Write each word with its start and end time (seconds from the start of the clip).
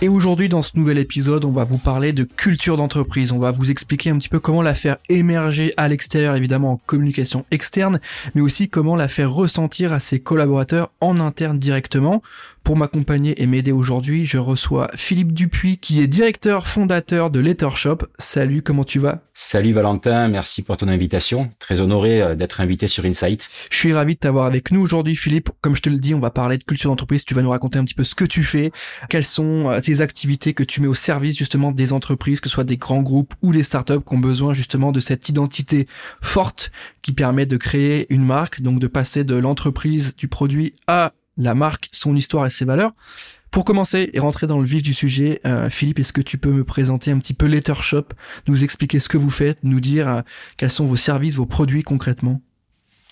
Et 0.00 0.08
aujourd'hui, 0.08 0.48
dans 0.48 0.62
ce 0.62 0.76
nouvel 0.76 0.96
épisode, 0.98 1.44
on 1.44 1.50
va 1.50 1.64
vous 1.64 1.76
parler 1.76 2.12
de 2.12 2.22
culture 2.22 2.76
d'entreprise. 2.76 3.32
On 3.32 3.40
va 3.40 3.50
vous 3.50 3.72
expliquer 3.72 4.10
un 4.10 4.18
petit 4.18 4.28
peu 4.28 4.38
comment 4.38 4.62
la 4.62 4.74
faire 4.74 4.98
émerger 5.08 5.74
à 5.76 5.88
l'extérieur, 5.88 6.36
évidemment 6.36 6.74
en 6.74 6.76
communication 6.76 7.44
externe, 7.50 7.98
mais 8.36 8.40
aussi 8.40 8.68
comment 8.68 8.94
la 8.94 9.08
faire 9.08 9.32
ressentir 9.32 9.92
à 9.92 9.98
ses 9.98 10.20
collaborateurs 10.20 10.92
en 11.00 11.18
interne 11.18 11.58
directement. 11.58 12.22
Pour 12.62 12.76
m'accompagner 12.76 13.42
et 13.42 13.46
m'aider 13.46 13.72
aujourd'hui, 13.72 14.26
je 14.26 14.36
reçois 14.36 14.90
Philippe 14.94 15.32
Dupuis, 15.32 15.78
qui 15.78 16.02
est 16.02 16.06
directeur 16.06 16.66
fondateur 16.66 17.30
de 17.30 17.40
Lettershop. 17.40 18.00
Salut, 18.18 18.60
comment 18.60 18.84
tu 18.84 18.98
vas? 18.98 19.22
Salut 19.32 19.72
Valentin, 19.72 20.28
merci 20.28 20.62
pour 20.62 20.76
ton 20.76 20.88
invitation. 20.88 21.48
Très 21.60 21.80
honoré 21.80 22.20
euh, 22.20 22.34
d'être 22.34 22.60
invité 22.60 22.86
sur 22.86 23.06
Insight. 23.06 23.48
Je 23.70 23.76
suis 23.78 23.94
ravi 23.94 24.14
de 24.14 24.18
t'avoir 24.18 24.44
avec 24.44 24.70
nous 24.70 24.82
aujourd'hui, 24.82 25.16
Philippe. 25.16 25.48
Comme 25.62 25.76
je 25.76 25.80
te 25.82 25.88
le 25.88 25.96
dis, 25.96 26.12
on 26.12 26.20
va 26.20 26.30
parler 26.30 26.58
de 26.58 26.64
culture 26.64 26.90
d'entreprise. 26.90 27.24
Tu 27.24 27.32
vas 27.32 27.40
nous 27.40 27.50
raconter 27.50 27.78
un 27.78 27.84
petit 27.84 27.94
peu 27.94 28.04
ce 28.04 28.14
que 28.14 28.26
tu 28.26 28.44
fais, 28.44 28.70
quelles 29.08 29.24
sont 29.24 29.70
euh, 29.70 29.80
tes 29.88 30.02
activités 30.02 30.52
que 30.52 30.64
tu 30.64 30.82
mets 30.82 30.86
au 30.86 30.92
service 30.92 31.38
justement 31.38 31.72
des 31.72 31.94
entreprises, 31.94 32.40
que 32.40 32.50
ce 32.50 32.54
soit 32.56 32.64
des 32.64 32.76
grands 32.76 33.00
groupes 33.00 33.32
ou 33.40 33.52
des 33.52 33.62
startups 33.62 34.02
qui 34.06 34.14
ont 34.14 34.18
besoin 34.18 34.52
justement 34.52 34.92
de 34.92 35.00
cette 35.00 35.30
identité 35.30 35.86
forte 36.20 36.70
qui 37.00 37.12
permet 37.12 37.46
de 37.46 37.56
créer 37.56 38.06
une 38.12 38.22
marque, 38.22 38.60
donc 38.60 38.80
de 38.80 38.86
passer 38.86 39.24
de 39.24 39.34
l'entreprise, 39.34 40.14
du 40.14 40.28
produit 40.28 40.74
à 40.88 41.14
la 41.38 41.54
marque, 41.54 41.88
son 41.92 42.14
histoire 42.16 42.44
et 42.44 42.50
ses 42.50 42.66
valeurs. 42.66 42.92
Pour 43.50 43.64
commencer 43.64 44.10
et 44.12 44.20
rentrer 44.20 44.46
dans 44.46 44.58
le 44.58 44.66
vif 44.66 44.82
du 44.82 44.92
sujet, 44.92 45.40
euh, 45.46 45.70
Philippe, 45.70 46.00
est-ce 46.00 46.12
que 46.12 46.20
tu 46.20 46.36
peux 46.36 46.52
me 46.52 46.64
présenter 46.64 47.10
un 47.10 47.18
petit 47.18 47.32
peu 47.32 47.46
Lettershop, 47.46 48.08
nous 48.46 48.64
expliquer 48.64 49.00
ce 49.00 49.08
que 49.08 49.16
vous 49.16 49.30
faites, 49.30 49.64
nous 49.64 49.80
dire 49.80 50.06
euh, 50.06 50.20
quels 50.58 50.68
sont 50.68 50.84
vos 50.84 50.96
services, 50.96 51.36
vos 51.36 51.46
produits 51.46 51.82
concrètement? 51.82 52.42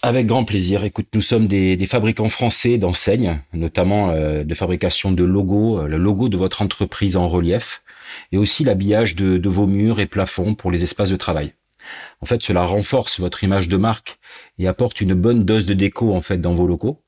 Avec 0.02 0.26
grand 0.26 0.44
plaisir. 0.44 0.84
Écoute, 0.84 1.08
nous 1.14 1.20
sommes 1.20 1.46
des, 1.46 1.86
fabricants 1.86 2.28
français 2.28 2.78
d'enseignes, 2.78 3.40
notamment 3.52 4.10
euh, 4.10 4.44
de 4.44 4.54
fabrication 4.54 5.12
de 5.12 5.24
logos, 5.24 5.86
le 5.86 5.96
logo 5.96 6.28
de 6.28 6.36
votre 6.36 6.62
entreprise 6.62 7.16
en 7.16 7.28
relief, 7.28 7.82
et 8.32 8.38
aussi 8.38 8.64
l'habillage 8.64 9.16
de, 9.16 9.36
de, 9.36 9.48
vos 9.48 9.66
murs 9.66 10.00
et 10.00 10.06
plafonds 10.06 10.54
pour 10.54 10.70
les 10.70 10.82
espaces 10.82 11.10
de 11.10 11.16
travail. 11.16 11.54
En 12.20 12.26
fait, 12.26 12.42
cela 12.42 12.64
renforce 12.64 13.20
votre 13.20 13.44
image 13.44 13.68
de 13.68 13.76
marque 13.76 14.18
et 14.58 14.66
apporte 14.66 15.00
une 15.00 15.14
bonne 15.14 15.44
dose 15.44 15.66
de 15.66 15.74
déco 15.74 16.14
en 16.14 16.20
fait 16.20 16.38
dans 16.38 16.54
vos 16.54 16.66
locaux. 16.66 17.02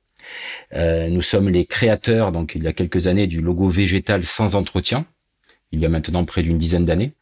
Euh, 0.75 1.09
nous 1.09 1.23
sommes 1.23 1.49
les 1.49 1.65
créateurs, 1.65 2.33
donc 2.33 2.55
il 2.55 2.63
y 2.63 2.67
a 2.67 2.73
quelques 2.73 3.07
années, 3.07 3.27
du 3.27 3.41
logo 3.41 3.69
végétal 3.69 4.25
sans 4.25 4.55
entretien. 4.55 5.07
Il 5.73 5.81
y 5.81 5.87
a 5.87 5.89
maintenant 5.89 6.25
près 6.25 6.43
d'une 6.43 6.59
dizaine 6.59 6.85
d'années. 6.85 7.13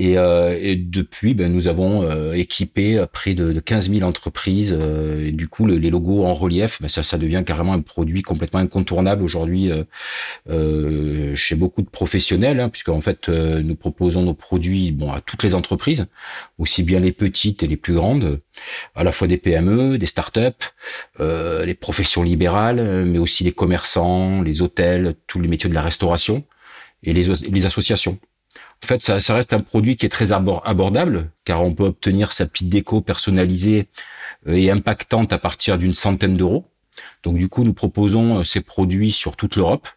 Et, 0.00 0.16
euh, 0.16 0.56
et, 0.60 0.76
depuis, 0.76 1.34
ben, 1.34 1.52
nous 1.52 1.66
avons 1.66 2.04
euh, 2.04 2.32
équipé 2.32 3.04
près 3.12 3.34
de, 3.34 3.52
de 3.52 3.58
15 3.58 3.90
000 3.90 4.08
entreprises. 4.08 4.74
Euh, 4.78 5.32
du 5.32 5.48
coup, 5.48 5.66
les 5.66 5.90
logos 5.90 6.24
en 6.24 6.34
relief, 6.34 6.80
ben, 6.80 6.88
ça, 6.88 7.02
ça, 7.02 7.18
devient 7.18 7.42
carrément 7.44 7.72
un 7.72 7.80
produit 7.80 8.22
complètement 8.22 8.60
incontournable 8.60 9.24
aujourd'hui 9.24 9.72
euh, 10.48 11.34
chez 11.34 11.56
beaucoup 11.56 11.82
de 11.82 11.88
professionnels, 11.88 12.60
hein, 12.60 12.68
puisque 12.68 12.90
en 12.90 13.00
fait, 13.00 13.28
nous 13.28 13.74
proposons 13.74 14.22
nos 14.22 14.34
produits 14.34 14.92
bon 14.92 15.10
à 15.10 15.20
toutes 15.20 15.42
les 15.42 15.56
entreprises, 15.56 16.06
aussi 16.58 16.84
bien 16.84 17.00
les 17.00 17.12
petites 17.12 17.64
et 17.64 17.66
les 17.66 17.76
plus 17.76 17.94
grandes, 17.94 18.40
à 18.94 19.02
la 19.02 19.10
fois 19.10 19.26
des 19.26 19.36
PME, 19.36 19.98
des 19.98 20.06
startups, 20.06 20.40
les 21.18 21.74
professions 21.74 22.22
libérales, 22.22 23.04
mais 23.04 23.18
aussi 23.18 23.42
les 23.42 23.52
commerçants, 23.52 24.42
les 24.42 24.62
hôtels, 24.62 25.16
tous 25.26 25.40
les 25.40 25.48
métiers 25.48 25.68
de 25.68 25.74
la 25.74 25.82
restauration 25.82 26.44
et 27.02 27.12
les, 27.12 27.24
les 27.24 27.66
associations. 27.66 28.18
En 28.84 28.86
fait, 28.86 29.02
ça, 29.02 29.34
reste 29.34 29.52
un 29.52 29.60
produit 29.60 29.96
qui 29.96 30.06
est 30.06 30.08
très 30.08 30.32
abordable, 30.32 31.30
car 31.44 31.64
on 31.64 31.74
peut 31.74 31.84
obtenir 31.84 32.32
sa 32.32 32.46
petite 32.46 32.68
déco 32.68 33.00
personnalisée 33.00 33.88
euh, 34.46 34.52
et 34.54 34.70
impactante 34.70 35.32
à 35.32 35.38
partir 35.38 35.78
d'une 35.78 35.94
centaine 35.94 36.36
d'euros. 36.36 36.70
Donc 37.24 37.36
du 37.36 37.48
coup, 37.48 37.64
nous 37.64 37.74
proposons 37.74 38.38
euh, 38.38 38.44
ces 38.44 38.60
produits 38.60 39.12
sur 39.12 39.36
toute 39.36 39.56
l'Europe. 39.56 39.88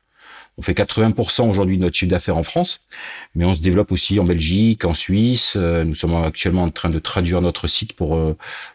On 0.58 0.64
fait 0.64 0.74
80% 0.74 1.50
aujourd'hui 1.50 1.78
de 1.78 1.84
notre 1.84 1.96
chiffre 1.96 2.10
d'affaires 2.10 2.38
en 2.38 2.44
France, 2.44 2.88
mais 3.36 3.46
on 3.46 3.54
se 3.54 3.62
développe 3.62 3.92
aussi 3.92 4.20
en 4.20 4.26
Belgique, 4.26 4.84
en 4.84 4.94
Suisse. 4.94 5.54
Euh, 5.56 5.84
nous 5.84 5.96
sommes 5.96 6.16
actuellement 6.16 6.64
en 6.64 6.72
train 6.72 6.90
de 6.90 7.00
traduire 7.00 7.42
notre 7.42 7.68
site 7.68 7.94
pour 7.94 8.20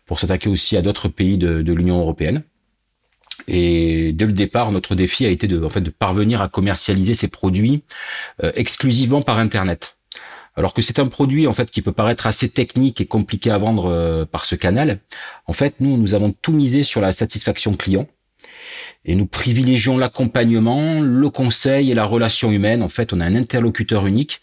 pour 0.06 0.20
s'attaquer 0.20 0.48
aussi 0.48 0.76
à 0.76 0.82
d'autres 0.82 1.08
pays 1.08 1.36
de, 1.36 1.62
de 1.62 1.72
l'Union 1.74 1.98
européenne. 1.98 2.44
Et 3.48 4.12
dès 4.12 4.26
le 4.26 4.32
départ, 4.32 4.72
notre 4.72 4.94
défi 4.94 5.26
a 5.26 5.30
été 5.30 5.46
de, 5.46 5.62
en 5.62 5.70
fait, 5.70 5.82
de 5.82 5.90
parvenir 5.90 6.40
à 6.40 6.48
commercialiser 6.48 7.14
ces 7.14 7.28
produits 7.28 7.82
exclusivement 8.42 9.22
par 9.22 9.38
Internet 9.38 9.95
alors 10.56 10.74
que 10.74 10.82
c'est 10.82 10.98
un 10.98 11.06
produit 11.06 11.46
en 11.46 11.52
fait 11.52 11.70
qui 11.70 11.82
peut 11.82 11.92
paraître 11.92 12.26
assez 12.26 12.48
technique 12.48 13.00
et 13.00 13.06
compliqué 13.06 13.50
à 13.50 13.58
vendre 13.58 13.86
euh, 13.86 14.24
par 14.24 14.44
ce 14.44 14.54
canal. 14.54 15.00
En 15.46 15.52
fait, 15.52 15.76
nous 15.80 15.96
nous 15.96 16.14
avons 16.14 16.32
tout 16.32 16.52
misé 16.52 16.82
sur 16.82 17.00
la 17.00 17.12
satisfaction 17.12 17.74
client 17.74 18.08
et 19.04 19.14
nous 19.14 19.26
privilégions 19.26 19.98
l'accompagnement, 19.98 21.00
le 21.00 21.30
conseil 21.30 21.90
et 21.90 21.94
la 21.94 22.04
relation 22.04 22.50
humaine. 22.50 22.82
En 22.82 22.88
fait, 22.88 23.12
on 23.12 23.20
a 23.20 23.24
un 23.24 23.36
interlocuteur 23.36 24.06
unique 24.06 24.40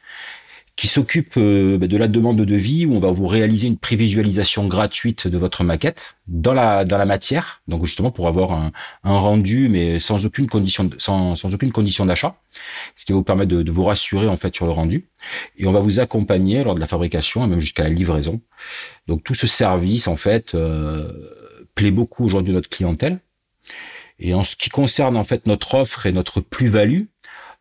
qui 0.75 0.87
s'occupe 0.87 1.37
euh, 1.37 1.77
de 1.77 1.97
la 1.97 2.07
demande 2.07 2.37
de 2.37 2.45
devis 2.45 2.85
où 2.87 2.95
on 2.95 2.99
va 2.99 3.11
vous 3.11 3.27
réaliser 3.27 3.67
une 3.67 3.77
prévisualisation 3.77 4.67
gratuite 4.67 5.27
de 5.27 5.37
votre 5.37 5.63
maquette 5.63 6.15
dans 6.27 6.53
la 6.53 6.83
dans 6.83 6.97
la 6.97 7.05
matière. 7.05 7.61
Donc 7.67 7.85
justement 7.85 8.09
pour 8.09 8.27
avoir 8.27 8.53
un, 8.53 8.71
un 9.03 9.17
rendu 9.19 9.69
mais 9.69 9.99
sans 9.99 10.25
aucune 10.25 10.47
condition 10.47 10.89
sans, 10.97 11.35
sans 11.35 11.53
aucune 11.53 11.71
condition 11.71 12.07
d'achat. 12.07 12.37
Ce 12.95 13.05
qui 13.05 13.11
va 13.11 13.17
vous 13.17 13.23
permettre 13.23 13.51
de, 13.51 13.61
de, 13.61 13.71
vous 13.71 13.83
rassurer 13.83 14.27
en 14.27 14.37
fait 14.37 14.55
sur 14.55 14.65
le 14.65 14.71
rendu. 14.71 15.09
Et 15.57 15.67
on 15.67 15.71
va 15.71 15.79
vous 15.79 15.99
accompagner 15.99 16.63
lors 16.63 16.73
de 16.73 16.79
la 16.79 16.87
fabrication 16.87 17.45
et 17.45 17.47
même 17.47 17.59
jusqu'à 17.59 17.83
la 17.83 17.89
livraison. 17.89 18.41
Donc 19.07 19.23
tout 19.23 19.35
ce 19.35 19.45
service 19.45 20.07
en 20.07 20.17
fait 20.17 20.55
euh, 20.55 21.11
plaît 21.75 21.91
beaucoup 21.91 22.25
aujourd'hui 22.25 22.51
à 22.51 22.55
notre 22.55 22.69
clientèle. 22.69 23.19
Et 24.17 24.33
en 24.33 24.43
ce 24.43 24.55
qui 24.55 24.69
concerne 24.69 25.17
en 25.17 25.23
fait 25.23 25.45
notre 25.45 25.75
offre 25.75 26.07
et 26.07 26.11
notre 26.11 26.41
plus-value 26.41 27.03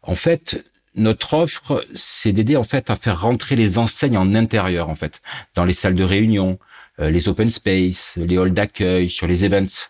en 0.03 0.15
fait 0.15 0.65
notre 0.95 1.35
offre, 1.35 1.85
c'est 1.95 2.33
d'aider 2.33 2.57
en 2.57 2.65
fait 2.65 2.91
à 2.91 2.97
faire 2.97 3.21
rentrer 3.21 3.57
les 3.57 3.79
enseignes 3.79 4.19
en 4.19 4.35
intérieur 4.35 4.89
en 4.89 4.95
fait, 4.95 5.23
dans 5.55 5.65
les 5.65 5.73
salles 5.73 5.95
de 5.95 6.05
réunion, 6.05 6.59
euh, 7.01 7.11
les 7.11 7.29
open 7.29 7.51
space, 7.51 8.15
les 8.17 8.37
halls 8.37 8.53
d'accueil, 8.53 9.09
sur 9.09 9.27
les 9.27 9.45
events, 9.45 9.89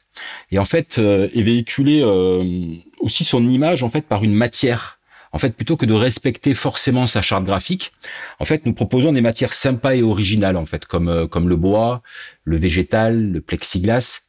et 0.50 0.58
en 0.58 0.64
fait 0.64 0.98
euh, 0.98 1.28
et 1.32 1.42
véhiculer 1.42 2.02
euh, 2.02 2.76
aussi 3.00 3.24
son 3.24 3.46
image 3.48 3.82
en 3.82 3.88
fait 3.88 4.02
par 4.02 4.24
une 4.24 4.34
matière. 4.34 4.98
En 5.34 5.38
fait, 5.38 5.56
plutôt 5.56 5.78
que 5.78 5.86
de 5.86 5.94
respecter 5.94 6.54
forcément 6.54 7.06
sa 7.06 7.22
charte 7.22 7.44
graphique, 7.44 7.92
en 8.38 8.44
fait, 8.44 8.66
nous 8.66 8.74
proposons 8.74 9.12
des 9.12 9.22
matières 9.22 9.54
sympas 9.54 9.94
et 9.94 10.02
originales 10.02 10.58
en 10.58 10.66
fait, 10.66 10.84
comme 10.84 11.26
comme 11.28 11.48
le 11.48 11.56
bois, 11.56 12.02
le 12.44 12.58
végétal, 12.58 13.32
le 13.32 13.40
plexiglas, 13.40 14.24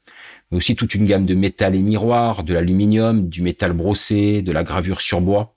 mais 0.50 0.58
aussi 0.58 0.78
toute 0.78 0.96
une 0.96 1.06
gamme 1.06 1.26
de 1.26 1.36
métal 1.36 1.76
et 1.76 1.82
miroirs, 1.82 2.44
de 2.46 2.54
l'aluminium, 2.54 3.28
du 3.28 3.42
métal 3.42 3.74
brossé, 3.74 4.42
de 4.42 4.52
la 4.54 4.64
gravure 4.64 5.02
sur 5.02 5.20
bois. 5.20 5.53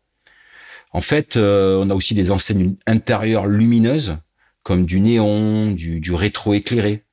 En 0.96 1.02
fait, 1.02 1.36
euh, 1.36 1.78
on 1.78 1.90
a 1.90 1.94
aussi 1.94 2.14
des 2.14 2.30
enseignes 2.30 2.76
intérieures 2.86 3.44
lumineuses, 3.44 4.16
comme 4.62 4.86
du 4.86 4.98
néon, 4.98 5.72
du, 5.72 6.00
du 6.00 6.14
rétro-éclairé. 6.14 7.04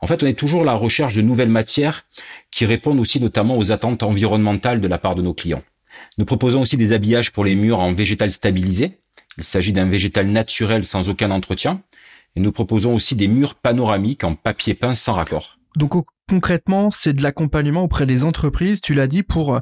En 0.00 0.06
fait, 0.06 0.22
on 0.22 0.26
est 0.26 0.38
toujours 0.38 0.62
à 0.62 0.64
la 0.64 0.74
recherche 0.74 1.16
de 1.16 1.22
nouvelles 1.22 1.48
matières 1.48 2.04
qui 2.52 2.66
répondent 2.66 3.00
aussi 3.00 3.18
notamment 3.20 3.58
aux 3.58 3.72
attentes 3.72 4.04
environnementales 4.04 4.80
de 4.80 4.86
la 4.86 4.98
part 4.98 5.16
de 5.16 5.22
nos 5.22 5.34
clients. 5.34 5.64
Nous 6.18 6.24
proposons 6.24 6.60
aussi 6.60 6.76
des 6.76 6.92
habillages 6.92 7.32
pour 7.32 7.44
les 7.44 7.56
murs 7.56 7.80
en 7.80 7.92
végétal 7.92 8.30
stabilisé. 8.30 9.00
Il 9.38 9.42
s'agit 9.42 9.72
d'un 9.72 9.86
végétal 9.86 10.28
naturel 10.28 10.84
sans 10.84 11.08
aucun 11.08 11.32
entretien. 11.32 11.82
Et 12.36 12.40
nous 12.40 12.52
proposons 12.52 12.94
aussi 12.94 13.16
des 13.16 13.26
murs 13.26 13.56
panoramiques 13.56 14.22
en 14.22 14.36
papier 14.36 14.74
peint 14.74 14.94
sans 14.94 15.14
raccord. 15.14 15.58
Donc 15.76 15.94
concrètement, 16.28 16.92
c'est 16.92 17.12
de 17.12 17.24
l'accompagnement 17.24 17.82
auprès 17.82 18.06
des 18.06 18.22
entreprises, 18.22 18.80
tu 18.80 18.94
l'as 18.94 19.08
dit, 19.08 19.24
pour 19.24 19.60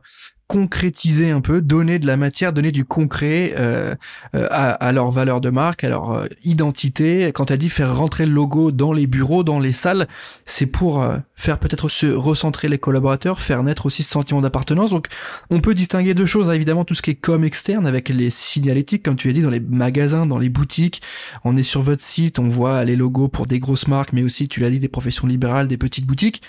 concrétiser 0.50 1.30
un 1.30 1.40
peu, 1.40 1.60
donner 1.60 2.00
de 2.00 2.08
la 2.08 2.16
matière, 2.16 2.52
donner 2.52 2.72
du 2.72 2.84
concret 2.84 3.54
euh, 3.56 3.94
euh, 4.34 4.48
à, 4.50 4.72
à, 4.72 4.90
leur 4.90 5.12
valeur 5.12 5.40
de 5.40 5.48
marque, 5.48 5.84
à 5.84 5.88
leur 5.88 6.10
euh, 6.10 6.26
identité. 6.42 7.26
Quand 7.32 7.44
tu 7.44 7.52
as 7.52 7.56
dit 7.56 7.68
faire 7.68 7.96
rentrer 7.96 8.26
le 8.26 8.32
logo 8.32 8.72
dans 8.72 8.92
les 8.92 9.06
bureaux, 9.06 9.44
dans 9.44 9.60
les 9.60 9.70
salles, 9.70 10.08
c'est 10.46 10.66
pour 10.66 11.06
faire 11.36 11.60
peut-être 11.60 11.88
se 11.88 12.06
recentrer 12.06 12.66
les 12.66 12.78
collaborateurs, 12.78 13.38
faire 13.38 13.62
naître 13.62 13.86
aussi 13.86 14.02
ce 14.02 14.10
sentiment 14.10 14.40
d'appartenance. 14.40 14.90
Donc 14.90 15.06
on 15.50 15.60
peut 15.60 15.72
distinguer 15.72 16.14
deux 16.14 16.26
choses, 16.26 16.50
hein, 16.50 16.54
évidemment 16.54 16.84
tout 16.84 16.96
ce 16.96 17.02
qui 17.02 17.12
est 17.12 17.14
com 17.14 17.44
externe 17.44 17.86
avec 17.86 18.08
les 18.08 18.30
signalétiques, 18.30 19.04
comme 19.04 19.14
tu 19.14 19.28
as 19.28 19.32
dit, 19.32 19.42
dans 19.42 19.50
les 19.50 19.60
magasins, 19.60 20.26
dans 20.26 20.38
les 20.40 20.48
boutiques. 20.48 21.00
On 21.44 21.56
est 21.56 21.62
sur 21.62 21.82
votre 21.82 22.02
site, 22.02 22.40
on 22.40 22.48
voit 22.48 22.82
les 22.82 22.96
logos 22.96 23.28
pour 23.28 23.46
des 23.46 23.60
grosses 23.60 23.86
marques, 23.86 24.12
mais 24.12 24.24
aussi, 24.24 24.48
tu 24.48 24.58
l'as 24.58 24.70
dit, 24.70 24.80
des 24.80 24.88
professions 24.88 25.28
libérales, 25.28 25.68
des 25.68 25.78
petites 25.78 26.06
boutiques. 26.06 26.42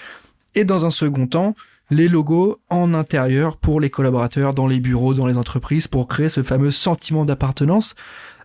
Et 0.56 0.65
dans 0.65 0.88
un 0.88 0.89
second 0.89 1.27
temps, 1.27 1.56
les 1.92 2.08
logos 2.08 2.58
en 2.70 2.94
intérieur 2.94 3.58
pour 3.58 3.80
les 3.80 3.90
collaborateurs, 3.90 4.54
dans 4.54 4.66
les 4.66 4.80
bureaux, 4.80 5.14
dans 5.14 5.28
les 5.28 5.38
entreprises, 5.38 5.88
pour 5.88 6.08
créer 6.08 6.30
ce 6.30 6.42
fameux 6.42 6.72
sentiment 6.72 7.26
d'appartenance. 7.26 7.96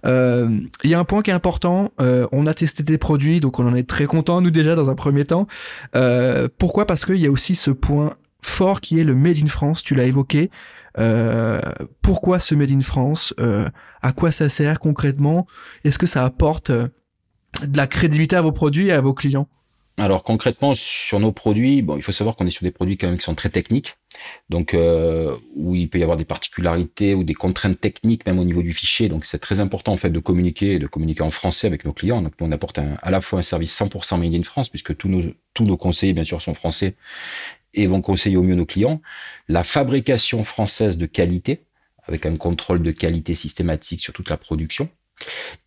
Euh, 0.04 0.60
il 0.84 0.90
y 0.90 0.94
a 0.94 0.98
un 0.98 1.04
point 1.04 1.22
qui 1.22 1.31
est 1.31 1.34
important, 1.34 1.93
euh, 2.00 2.26
on 2.32 2.46
a 2.46 2.54
testé 2.54 2.82
des 2.82 2.98
produits, 2.98 3.40
donc 3.40 3.58
on 3.58 3.66
en 3.66 3.75
est 3.75 3.88
très 3.88 4.04
content 4.06 4.40
nous 4.40 4.50
déjà 4.50 4.75
dans 4.75 4.90
un 4.90 4.94
premier 4.94 5.25
temps. 5.25 5.46
Euh, 5.94 6.48
pourquoi? 6.58 6.87
Parce 6.87 7.04
qu'il 7.04 7.16
y 7.16 7.26
a 7.26 7.31
aussi 7.31 7.54
ce 7.54 7.70
point 7.70 8.16
fort 8.43 8.81
qui 8.81 9.00
est 9.00 9.04
le 9.04 9.14
Made 9.14 9.38
in 9.43 9.46
France. 9.46 9.82
Tu 9.82 9.94
l'as 9.94 10.04
évoqué. 10.04 10.50
Euh, 10.99 11.60
pourquoi 12.02 12.40
ce 12.40 12.54
Made 12.54 12.70
in 12.70 12.81
France? 12.81 13.34
Euh, 13.40 13.69
À 14.02 14.12
quoi 14.12 14.31
ça 14.31 14.49
sert 14.49 14.78
concrètement? 14.81 15.46
Est-ce 15.84 15.99
que 15.99 16.06
ça 16.06 16.25
apporte 16.25 16.70
de 16.70 17.76
la 17.76 17.87
crédibilité 17.87 18.37
à 18.37 18.42
vos 18.42 18.52
produits 18.52 18.88
et 18.88 18.92
à 18.92 19.00
vos 19.00 19.14
clients? 19.14 19.49
Alors 19.98 20.25
concrètement 20.25 20.75
sur 20.75 21.20
nos 21.20 21.32
produits, 21.32 21.81
bon, 21.81 21.96
il 21.96 22.02
faut 22.02 22.12
savoir 22.12 22.37
qu'on 22.37 22.46
est 22.46 22.50
sur 22.50 22.64
des 22.64 22.70
produits 22.70 22.98
quand 22.98 23.06
même 23.06 23.16
qui 23.16 23.25
sont 23.25 23.34
très 23.34 23.48
techniques, 23.48 23.94
donc 24.50 24.75
euh, 24.75 25.37
où 25.54 25.75
il 25.75 25.88
peut 25.88 25.98
y 25.98 26.02
avoir 26.02 26.19
des 26.19 26.26
particularités 26.26 27.14
ou 27.14 27.25
des 27.25 27.32
contraintes 27.32 27.81
techniques 27.81 28.26
même 28.26 28.38
au 28.38 28.44
niveau 28.44 28.62
du 28.62 28.75
fichier. 28.75 29.08
Donc 29.08 29.25
c'est 29.25 29.38
très 29.38 29.58
important 29.58 29.93
en 29.93 29.96
fait 29.96 30.10
de 30.10 30.19
communiquer 30.19 30.78
de 30.78 30.87
communiquer 30.87 31.22
en 31.22 31.31
français 31.31 31.66
avec 31.66 31.87
nos 31.87 31.94
clients. 31.94 32.20
Donc 32.20 32.34
nous 32.38 32.46
on 32.46 32.52
apporte 32.52 32.78
à 32.78 33.10
la 33.10 33.20
fois 33.22 33.38
un 33.38 33.43
service 33.43 33.78
100% 33.78 34.20
made 34.20 34.34
in 34.34 34.43
France 34.43 34.69
puisque 34.69 34.94
tous 34.96 35.08
nos 35.08 35.22
tous 35.54 35.64
nos 35.64 35.78
conseillers 35.78 36.12
bien 36.12 36.25
sûr 36.25 36.42
sont 36.42 36.54
français 36.54 36.94
et 37.72 37.87
vont 37.87 38.02
conseiller 38.02 38.37
au 38.37 38.42
mieux 38.42 38.54
nos 38.54 38.66
clients. 38.66 39.00
La 39.49 39.64
fabrication 39.64 40.44
française 40.44 40.99
de 40.99 41.06
qualité 41.06 41.64
avec 42.04 42.26
un 42.26 42.37
contrôle 42.37 42.82
de 42.82 42.90
qualité 42.90 43.34
systématique 43.34 44.00
sur 44.02 44.12
toute 44.12 44.28
la 44.28 44.37
production. 44.37 44.90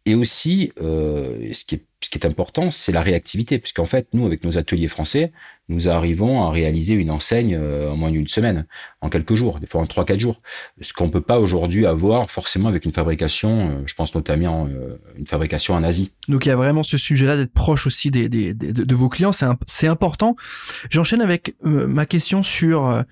Et 0.06 0.16
aussi, 0.16 0.72
euh, 0.82 1.54
ce, 1.54 1.66
qui 1.66 1.76
est, 1.76 2.26
important, 2.26 2.72
c'est 2.72 2.92
la 2.92 3.02
réactivité, 3.02 3.60
puisqu'en 3.60 3.86
fait, 3.86 4.08
nous, 4.14 4.26
avec 4.26 4.44
nos 4.44 4.58
ateliers 4.58 4.88
français, 4.88 5.32
nous 5.68 5.88
arrivons 5.88 6.42
à 6.42 6.50
réaliser 6.50 6.94
une 6.96 7.12
enseigne 7.12 7.56
euh, 7.56 7.92
en 7.92 7.96
moins 7.96 8.10
d'une 8.10 8.28
semaine, 8.28 8.66
en 9.02 9.10
quelques 9.10 9.36
jours, 9.36 9.60
des 9.60 9.68
fois 9.68 9.82
en 9.82 9.86
trois, 9.86 10.06
quatre 10.06 10.20
jours. 10.20 10.42
Ce 10.82 10.94
qu'on 10.94 11.10
peut 11.10 11.22
pas 11.22 11.40
aujourd'hui 11.40 11.86
avoir 11.86 12.32
forcément 12.32 12.70
avec 12.70 12.86
une 12.86 12.92
fabrication, 12.92 13.70
euh, 13.70 13.84
je 13.86 13.94
pense 13.94 14.16
notamment 14.16 14.68
une 15.18 15.28
fabrication 15.28 15.76
en 15.76 15.84
Asie. 15.84 16.12
Donc 16.28 16.46
il 16.46 16.50
y 16.50 16.52
a 16.52 16.56
vraiment 16.56 16.84
ce 16.84 16.98
sujet-là 16.98 17.36
d'être 17.36 17.54
proche 17.54 17.86
aussi 17.86 18.10
de, 18.10 18.96
vos 18.96 19.10
clients, 19.10 19.32
c'est 19.32 19.88
important. 19.88 20.36
J'enchaîne 20.90 21.22
avec 21.22 21.56
ma 21.62 22.06
question 22.06 22.42
sur 22.42 23.04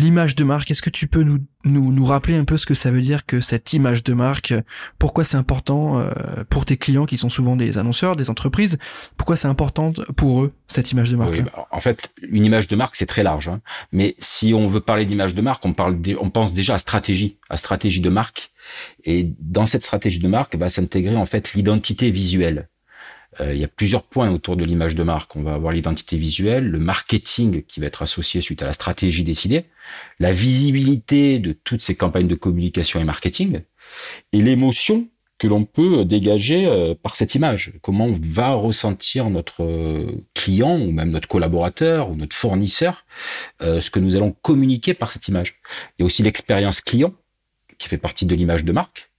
l'image 0.00 0.34
de 0.34 0.44
marque. 0.44 0.70
Est-ce 0.70 0.82
que 0.82 0.90
tu 0.90 1.06
peux 1.06 1.22
nous, 1.22 1.38
nous, 1.64 1.92
nous 1.92 2.04
rappeler 2.04 2.36
un 2.36 2.44
peu 2.44 2.56
ce 2.56 2.66
que 2.66 2.74
ça 2.74 2.90
veut 2.90 3.02
dire 3.02 3.26
que 3.26 3.40
cette 3.40 3.72
image 3.72 4.02
de 4.02 4.12
marque, 4.14 4.54
pourquoi 4.98 5.24
c'est 5.24 5.36
important 5.36 6.00
euh, 6.00 6.10
pour 6.48 6.64
tes 6.64 6.76
clients 6.76 7.06
qui 7.06 7.16
sont 7.16 7.28
souvent 7.28 7.54
des 7.56 7.78
annonceurs, 7.78 8.16
des 8.16 8.30
entreprises, 8.30 8.78
pourquoi 9.16 9.36
c'est 9.36 9.48
important 9.48 9.92
pour 10.16 10.42
eux 10.42 10.52
cette 10.66 10.90
image 10.92 11.10
de 11.10 11.16
marque? 11.16 11.42
Bah, 11.42 11.68
En 11.70 11.80
fait, 11.80 12.10
une 12.22 12.44
image 12.44 12.66
de 12.68 12.76
marque 12.76 12.96
c'est 12.96 13.06
très 13.06 13.22
large, 13.22 13.48
hein. 13.48 13.60
mais 13.92 14.16
si 14.18 14.54
on 14.54 14.66
veut 14.66 14.80
parler 14.80 15.04
d'image 15.04 15.34
de 15.34 15.42
marque, 15.42 15.64
on 15.64 15.72
parle, 15.72 15.98
on 16.20 16.30
pense 16.30 16.54
déjà 16.54 16.74
à 16.74 16.78
stratégie, 16.78 17.36
à 17.48 17.56
stratégie 17.56 18.00
de 18.00 18.08
marque, 18.08 18.50
et 19.04 19.30
dans 19.38 19.66
cette 19.66 19.84
stratégie 19.84 20.20
de 20.20 20.28
marque 20.28 20.56
va 20.56 20.68
s'intégrer 20.68 21.16
en 21.16 21.26
fait 21.26 21.52
l'identité 21.54 22.10
visuelle. 22.10 22.68
Euh, 23.40 23.54
il 23.54 23.60
y 23.60 23.64
a 23.64 23.68
plusieurs 23.68 24.02
points 24.02 24.30
autour 24.30 24.56
de 24.56 24.64
l'image 24.64 24.94
de 24.94 25.02
marque. 25.02 25.36
On 25.36 25.42
va 25.42 25.54
avoir 25.54 25.72
l'identité 25.72 26.16
visuelle, 26.16 26.66
le 26.68 26.78
marketing 26.78 27.62
qui 27.62 27.80
va 27.80 27.86
être 27.86 28.02
associé 28.02 28.40
suite 28.40 28.62
à 28.62 28.66
la 28.66 28.72
stratégie 28.72 29.24
décidée, 29.24 29.66
la 30.18 30.32
visibilité 30.32 31.38
de 31.38 31.52
toutes 31.52 31.80
ces 31.80 31.96
campagnes 31.96 32.28
de 32.28 32.34
communication 32.34 33.00
et 33.00 33.04
marketing, 33.04 33.60
et 34.32 34.42
l'émotion 34.42 35.08
que 35.38 35.46
l'on 35.46 35.64
peut 35.64 36.04
dégager 36.04 36.66
euh, 36.66 36.94
par 36.94 37.16
cette 37.16 37.34
image. 37.34 37.72
Comment 37.80 38.08
va 38.20 38.52
ressentir 38.52 39.30
notre 39.30 39.62
euh, 39.64 40.22
client 40.34 40.78
ou 40.78 40.90
même 40.92 41.10
notre 41.10 41.28
collaborateur 41.28 42.10
ou 42.10 42.16
notre 42.16 42.36
fournisseur 42.36 43.06
ce 43.60 43.90
que 43.90 43.98
nous 43.98 44.16
allons 44.16 44.32
communiquer 44.42 44.94
par 44.94 45.12
cette 45.12 45.28
image. 45.28 45.56
Il 45.98 46.02
y 46.02 46.02
a 46.02 46.06
aussi 46.06 46.22
l'expérience 46.22 46.80
client 46.80 47.14
qui 47.78 47.88
fait 47.88 47.98
partie 47.98 48.26
de 48.26 48.34
l'image 48.34 48.64
de 48.64 48.72
marque. 48.72 49.09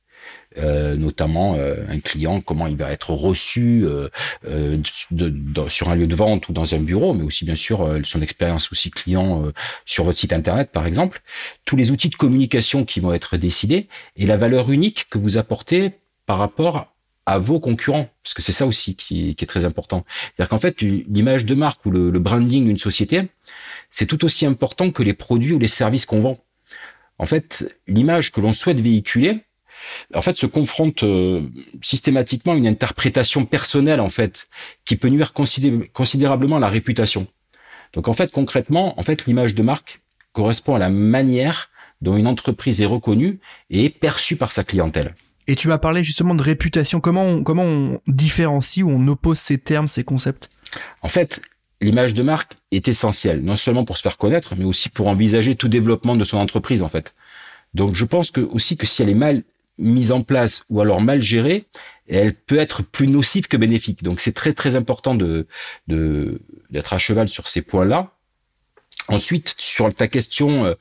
Euh, 0.57 0.97
notamment 0.97 1.55
euh, 1.55 1.85
un 1.87 2.01
client, 2.01 2.41
comment 2.41 2.67
il 2.67 2.75
va 2.75 2.91
être 2.91 3.11
reçu 3.11 3.85
euh, 3.85 4.09
de, 5.09 5.69
sur 5.69 5.89
un 5.89 5.95
lieu 5.95 6.07
de 6.07 6.15
vente 6.15 6.49
ou 6.49 6.53
dans 6.53 6.75
un 6.75 6.79
bureau, 6.79 7.13
mais 7.13 7.23
aussi 7.23 7.45
bien 7.45 7.55
sûr 7.55 7.99
son 8.03 8.21
expérience 8.21 8.69
aussi 8.69 8.91
client 8.91 9.45
sur 9.85 10.03
votre 10.03 10.19
site 10.19 10.33
internet 10.33 10.71
par 10.71 10.85
exemple, 10.85 11.21
tous 11.63 11.77
les 11.77 11.91
outils 11.91 12.09
de 12.09 12.15
communication 12.15 12.83
qui 12.83 12.99
vont 12.99 13.13
être 13.13 13.37
décidés 13.37 13.87
et 14.17 14.25
la 14.25 14.35
valeur 14.35 14.71
unique 14.71 15.07
que 15.09 15.17
vous 15.17 15.37
apportez 15.37 15.93
par 16.25 16.37
rapport 16.37 16.93
à 17.25 17.37
vos 17.37 17.61
concurrents, 17.61 18.09
parce 18.21 18.33
que 18.33 18.41
c'est 18.41 18.51
ça 18.51 18.65
aussi 18.65 18.95
qui, 18.95 19.35
qui, 19.35 19.45
est 19.45 19.47
très 19.47 19.63
important. 19.63 20.03
C'est-à-dire 20.09 20.49
qu'en 20.49 20.59
fait, 20.59 20.81
l'image 20.81 21.45
de 21.45 21.55
marque 21.55 21.85
ou 21.85 21.91
le, 21.91 22.09
le 22.09 22.19
branding 22.19 22.65
d'une 22.65 22.77
société, 22.77 23.29
c'est 23.89 24.05
tout 24.05 24.25
aussi 24.25 24.45
important 24.45 24.91
que 24.91 25.03
les 25.03 25.13
produits 25.13 25.53
ou 25.53 25.59
les 25.59 25.69
services 25.69 26.05
qu'on 26.05 26.19
vend. 26.19 26.37
En 27.19 27.25
fait, 27.25 27.77
l'image 27.87 28.31
que 28.31 28.41
l'on 28.41 28.51
souhaite 28.51 28.81
véhiculer, 28.81 29.43
en 30.13 30.21
fait, 30.21 30.37
se 30.37 30.45
confronte 30.45 31.03
euh, 31.03 31.41
systématiquement 31.81 32.53
à 32.53 32.55
une 32.55 32.67
interprétation 32.67 33.45
personnelle, 33.45 33.99
en 33.99 34.09
fait, 34.09 34.47
qui 34.85 34.95
peut 34.95 35.09
nuire 35.09 35.33
considérablement 35.33 36.57
à 36.57 36.59
la 36.59 36.69
réputation. 36.69 37.27
Donc, 37.93 38.07
en 38.07 38.13
fait, 38.13 38.31
concrètement, 38.31 38.99
en 38.99 39.03
fait, 39.03 39.25
l'image 39.25 39.55
de 39.55 39.61
marque 39.61 40.01
correspond 40.33 40.75
à 40.75 40.79
la 40.79 40.89
manière 40.89 41.69
dont 42.01 42.17
une 42.17 42.27
entreprise 42.27 42.81
est 42.81 42.85
reconnue 42.85 43.39
et 43.69 43.85
est 43.85 43.89
perçue 43.89 44.35
par 44.35 44.51
sa 44.51 44.63
clientèle. 44.63 45.13
Et 45.47 45.55
tu 45.55 45.67
m'as 45.67 45.77
parlé 45.77 46.03
justement 46.03 46.35
de 46.35 46.43
réputation. 46.43 46.99
Comment 46.99 47.25
on, 47.25 47.43
comment 47.43 47.63
on 47.63 47.99
différencie 48.07 48.83
ou 48.83 48.89
on 48.89 49.07
oppose 49.07 49.39
ces 49.39 49.57
termes, 49.57 49.87
ces 49.87 50.03
concepts? 50.03 50.49
En 51.01 51.09
fait, 51.09 51.41
l'image 51.81 52.13
de 52.13 52.23
marque 52.23 52.53
est 52.71 52.87
essentielle, 52.87 53.41
non 53.41 53.55
seulement 53.55 53.83
pour 53.83 53.97
se 53.97 54.03
faire 54.03 54.17
connaître, 54.17 54.55
mais 54.55 54.65
aussi 54.65 54.89
pour 54.89 55.07
envisager 55.07 55.55
tout 55.55 55.67
développement 55.67 56.15
de 56.15 56.23
son 56.23 56.37
entreprise, 56.37 56.81
en 56.81 56.87
fait. 56.87 57.15
Donc, 57.73 57.95
je 57.95 58.05
pense 58.05 58.31
que 58.31 58.41
aussi 58.41 58.77
que 58.77 58.85
si 58.85 59.01
elle 59.01 59.09
est 59.09 59.15
mal 59.15 59.43
mise 59.81 60.11
en 60.11 60.21
place 60.21 60.65
ou 60.69 60.81
alors 60.81 61.01
mal 61.01 61.21
gérée, 61.21 61.65
elle 62.07 62.33
peut 62.33 62.59
être 62.59 62.83
plus 62.83 63.07
nocive 63.07 63.47
que 63.47 63.57
bénéfique. 63.57 64.03
Donc 64.03 64.19
c'est 64.19 64.33
très 64.33 64.53
très 64.53 64.75
important 64.75 65.15
de 65.15 65.47
d'être 65.87 66.93
à 66.93 66.97
cheval 66.97 67.27
sur 67.27 67.47
ces 67.47 67.61
points-là. 67.61 68.11
Ensuite, 69.07 69.55
sur 69.57 69.93
ta 69.93 70.07
question, 70.07 70.65
euh, 70.65 70.73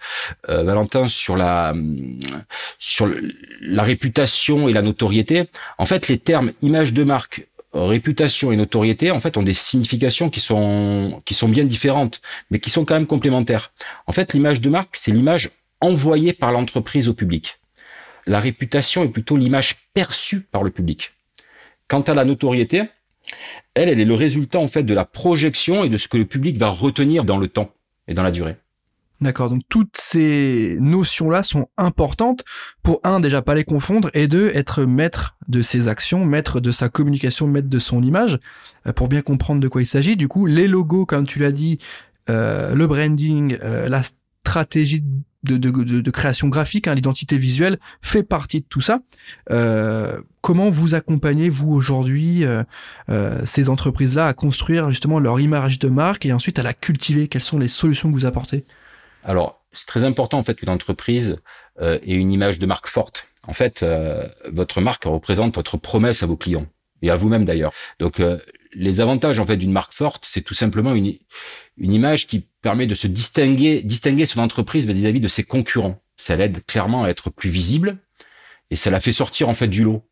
euh, 0.48 0.62
Valentin, 0.62 1.08
sur 1.08 1.36
la 1.36 1.74
sur 2.78 3.08
la 3.60 3.82
réputation 3.82 4.68
et 4.68 4.72
la 4.72 4.82
notoriété, 4.82 5.48
en 5.78 5.86
fait, 5.86 6.08
les 6.08 6.18
termes 6.18 6.52
image 6.60 6.92
de 6.92 7.02
marque, 7.02 7.46
réputation 7.72 8.52
et 8.52 8.56
notoriété, 8.56 9.10
en 9.10 9.20
fait, 9.20 9.36
ont 9.36 9.42
des 9.42 9.54
significations 9.54 10.28
qui 10.28 10.40
sont 10.40 11.22
qui 11.24 11.34
sont 11.34 11.48
bien 11.48 11.64
différentes, 11.64 12.20
mais 12.50 12.60
qui 12.60 12.70
sont 12.70 12.84
quand 12.84 12.94
même 12.94 13.06
complémentaires. 13.06 13.72
En 14.06 14.12
fait, 14.12 14.34
l'image 14.34 14.60
de 14.60 14.68
marque, 14.68 14.96
c'est 14.96 15.12
l'image 15.12 15.50
envoyée 15.80 16.32
par 16.32 16.52
l'entreprise 16.52 17.08
au 17.08 17.14
public 17.14 17.59
la 18.26 18.40
réputation 18.40 19.02
est 19.04 19.08
plutôt 19.08 19.36
l'image 19.36 19.76
perçue 19.94 20.42
par 20.42 20.62
le 20.62 20.70
public. 20.70 21.12
Quant 21.88 22.02
à 22.02 22.14
la 22.14 22.24
notoriété, 22.24 22.84
elle, 23.74 23.88
elle 23.88 24.00
est 24.00 24.04
le 24.04 24.14
résultat 24.14 24.58
en 24.58 24.68
fait 24.68 24.82
de 24.82 24.94
la 24.94 25.04
projection 25.04 25.84
et 25.84 25.88
de 25.88 25.96
ce 25.96 26.08
que 26.08 26.16
le 26.16 26.24
public 26.24 26.56
va 26.56 26.68
retenir 26.68 27.24
dans 27.24 27.38
le 27.38 27.48
temps 27.48 27.72
et 28.08 28.14
dans 28.14 28.22
la 28.22 28.30
durée. 28.30 28.56
D'accord, 29.20 29.50
donc 29.50 29.60
toutes 29.68 29.96
ces 29.98 30.78
notions-là 30.80 31.42
sont 31.42 31.68
importantes 31.76 32.42
pour 32.82 33.00
un 33.04 33.20
déjà 33.20 33.42
pas 33.42 33.54
les 33.54 33.64
confondre 33.64 34.10
et 34.14 34.28
deux 34.28 34.50
être 34.54 34.84
maître 34.84 35.36
de 35.46 35.60
ses 35.60 35.88
actions, 35.88 36.24
maître 36.24 36.58
de 36.58 36.70
sa 36.70 36.88
communication, 36.88 37.46
maître 37.46 37.68
de 37.68 37.78
son 37.78 38.02
image 38.02 38.38
euh, 38.86 38.94
pour 38.94 39.08
bien 39.08 39.20
comprendre 39.20 39.60
de 39.60 39.68
quoi 39.68 39.82
il 39.82 39.86
s'agit. 39.86 40.16
Du 40.16 40.26
coup, 40.26 40.46
les 40.46 40.66
logos, 40.66 41.04
comme 41.04 41.26
tu 41.26 41.38
l'as 41.38 41.52
dit, 41.52 41.78
euh, 42.30 42.74
le 42.74 42.86
branding, 42.86 43.58
euh, 43.62 43.90
la 43.90 44.00
stratégie 44.44 45.04
de, 45.42 46.10
création 46.10 46.48
graphique, 46.48 46.88
hein, 46.88 46.94
l'identité 46.94 47.38
visuelle 47.38 47.78
fait 48.02 48.22
partie 48.22 48.60
de 48.60 48.66
tout 48.68 48.80
ça. 48.80 49.00
Euh, 49.50 50.20
comment 50.40 50.70
vous 50.70 50.94
accompagnez 50.94 51.48
vous 51.48 51.72
aujourd'hui 51.72 52.44
euh, 52.44 52.62
euh, 53.08 53.40
ces 53.46 53.68
entreprises-là 53.68 54.26
à 54.26 54.34
construire 54.34 54.90
justement 54.90 55.18
leur 55.18 55.40
image 55.40 55.78
de 55.78 55.88
marque 55.88 56.26
et 56.26 56.32
ensuite 56.32 56.58
à 56.58 56.62
la 56.62 56.74
cultiver? 56.74 57.28
Quelles 57.28 57.42
sont 57.42 57.58
les 57.58 57.68
solutions 57.68 58.10
que 58.10 58.14
vous 58.14 58.26
apportez? 58.26 58.64
Alors 59.24 59.62
c'est 59.72 59.86
très 59.86 60.04
important 60.04 60.38
en 60.38 60.42
fait 60.42 60.54
qu'une 60.54 60.70
entreprise 60.70 61.36
ait 61.80 62.00
une 62.04 62.32
image 62.32 62.58
de 62.58 62.66
marque 62.66 62.88
forte. 62.88 63.28
En 63.46 63.54
fait, 63.54 63.84
votre 64.52 64.80
marque 64.80 65.04
représente 65.04 65.54
votre 65.54 65.78
promesse 65.78 66.22
à 66.22 66.26
vos 66.26 66.36
clients 66.36 66.66
et 67.00 67.10
à 67.10 67.16
vous-même 67.16 67.44
d'ailleurs. 67.44 67.72
Donc 67.98 68.20
les 68.72 69.00
avantages 69.00 69.38
en 69.38 69.46
fait 69.46 69.56
d'une 69.56 69.72
marque 69.72 69.92
forte, 69.92 70.24
c'est 70.24 70.42
tout 70.42 70.54
simplement 70.54 70.94
une, 70.94 71.14
une 71.76 71.92
image 71.92 72.26
qui 72.26 72.46
permet 72.62 72.86
de 72.86 72.94
se 72.94 73.06
distinguer, 73.06 73.82
distinguer 73.82 74.26
son 74.26 74.40
entreprise 74.40 74.86
vis-à-vis 74.86 75.20
de 75.20 75.28
ses 75.28 75.44
concurrents. 75.44 76.02
Ça 76.16 76.36
l'aide 76.36 76.64
clairement 76.66 77.04
à 77.04 77.08
être 77.08 77.30
plus 77.30 77.50
visible 77.50 77.98
et 78.70 78.76
ça 78.76 78.90
la 78.90 79.00
fait 79.00 79.12
sortir 79.12 79.48
en 79.48 79.54
fait 79.54 79.68
du 79.68 79.82
lot. 79.82 80.02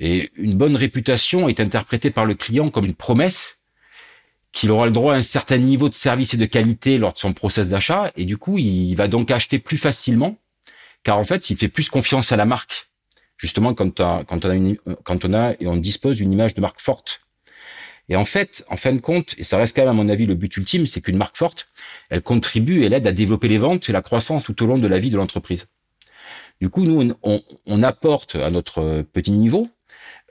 Et 0.00 0.30
une 0.36 0.56
bonne 0.56 0.76
réputation 0.76 1.48
est 1.48 1.60
interprétée 1.60 2.10
par 2.10 2.24
le 2.24 2.34
client 2.34 2.70
comme 2.70 2.84
une 2.84 2.94
promesse 2.94 3.62
qu'il 4.52 4.70
aura 4.70 4.86
le 4.86 4.92
droit 4.92 5.14
à 5.14 5.16
un 5.18 5.22
certain 5.22 5.58
niveau 5.58 5.88
de 5.88 5.94
service 5.94 6.34
et 6.34 6.38
de 6.38 6.46
qualité 6.46 6.96
lors 6.96 7.12
de 7.12 7.18
son 7.18 7.32
process 7.32 7.68
d'achat 7.68 8.12
et 8.16 8.24
du 8.24 8.38
coup 8.38 8.56
il 8.56 8.94
va 8.94 9.06
donc 9.06 9.30
acheter 9.30 9.58
plus 9.58 9.76
facilement 9.76 10.38
car 11.02 11.18
en 11.18 11.24
fait 11.24 11.50
il 11.50 11.56
fait 11.56 11.68
plus 11.68 11.90
confiance 11.90 12.32
à 12.32 12.36
la 12.36 12.46
marque 12.46 12.88
justement 13.36 13.74
quand, 13.74 14.00
on 14.00 14.04
a 14.04 14.24
quand 14.24 15.24
on 15.24 15.34
a 15.34 15.52
et 15.60 15.66
on 15.66 15.76
dispose 15.76 16.16
d'une 16.16 16.32
image 16.32 16.54
de 16.54 16.60
marque 16.60 16.80
forte. 16.80 17.27
Et 18.08 18.16
en 18.16 18.24
fait, 18.24 18.64
en 18.68 18.76
fin 18.76 18.92
de 18.92 19.00
compte, 19.00 19.34
et 19.38 19.42
ça 19.42 19.58
reste 19.58 19.76
quand 19.76 19.82
même 19.82 19.90
à 19.90 19.94
mon 19.94 20.08
avis 20.08 20.26
le 20.26 20.34
but 20.34 20.56
ultime, 20.56 20.86
c'est 20.86 21.00
qu'une 21.00 21.16
marque 21.16 21.36
forte, 21.36 21.70
elle 22.08 22.22
contribue 22.22 22.82
et 22.82 22.88
l'aide 22.88 23.06
à 23.06 23.12
développer 23.12 23.48
les 23.48 23.58
ventes 23.58 23.88
et 23.88 23.92
la 23.92 24.02
croissance 24.02 24.46
tout 24.46 24.62
au 24.62 24.66
long 24.66 24.78
de 24.78 24.88
la 24.88 24.98
vie 24.98 25.10
de 25.10 25.16
l'entreprise. 25.16 25.66
Du 26.60 26.70
coup, 26.70 26.84
nous, 26.84 27.14
on, 27.22 27.82
apporte 27.82 28.34
à 28.34 28.50
notre 28.50 29.02
petit 29.12 29.30
niveau 29.30 29.68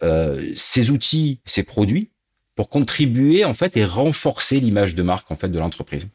euh, 0.03 0.51
ces 0.55 0.89
outils, 0.89 1.39
ces 1.45 1.63
produits 1.63 2.11
pour 2.55 2.69
contribuer 2.69 3.45
en 3.45 3.53
fait 3.53 3.77
et 3.77 3.85
renforcer 3.85 4.59
l'image 4.59 4.95
de 4.95 5.03
marque 5.03 5.31
en 5.31 5.37
fait 5.37 5.47
de 5.47 5.59
l'entreprise. 5.59 6.07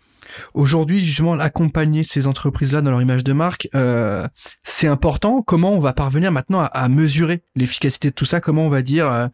Aujourd'hui, 0.55 1.03
justement, 1.03 1.39
accompagner 1.39 2.03
ces 2.03 2.27
entreprises-là 2.27 2.83
dans 2.83 2.91
leur 2.91 3.01
image 3.01 3.25
de 3.25 3.33
marque, 3.33 3.69
euh, 3.75 4.27
c'est 4.65 4.87
important. 4.87 5.43
Comment 5.43 5.73
on 5.73 5.79
va 5.79 5.93
parvenir 5.93 6.33
maintenant 6.33 6.61
à, 6.61 6.67
à 6.67 6.89
mesurer 6.89 7.43
l'efficacité 7.55 8.11
de 8.11 8.15
tout 8.15 8.25
ça? 8.25 8.41
Comment 8.41 8.67
on 8.67 8.71
va 8.71 8.83
dire, 8.83 9.11
euh, 9.11 9.29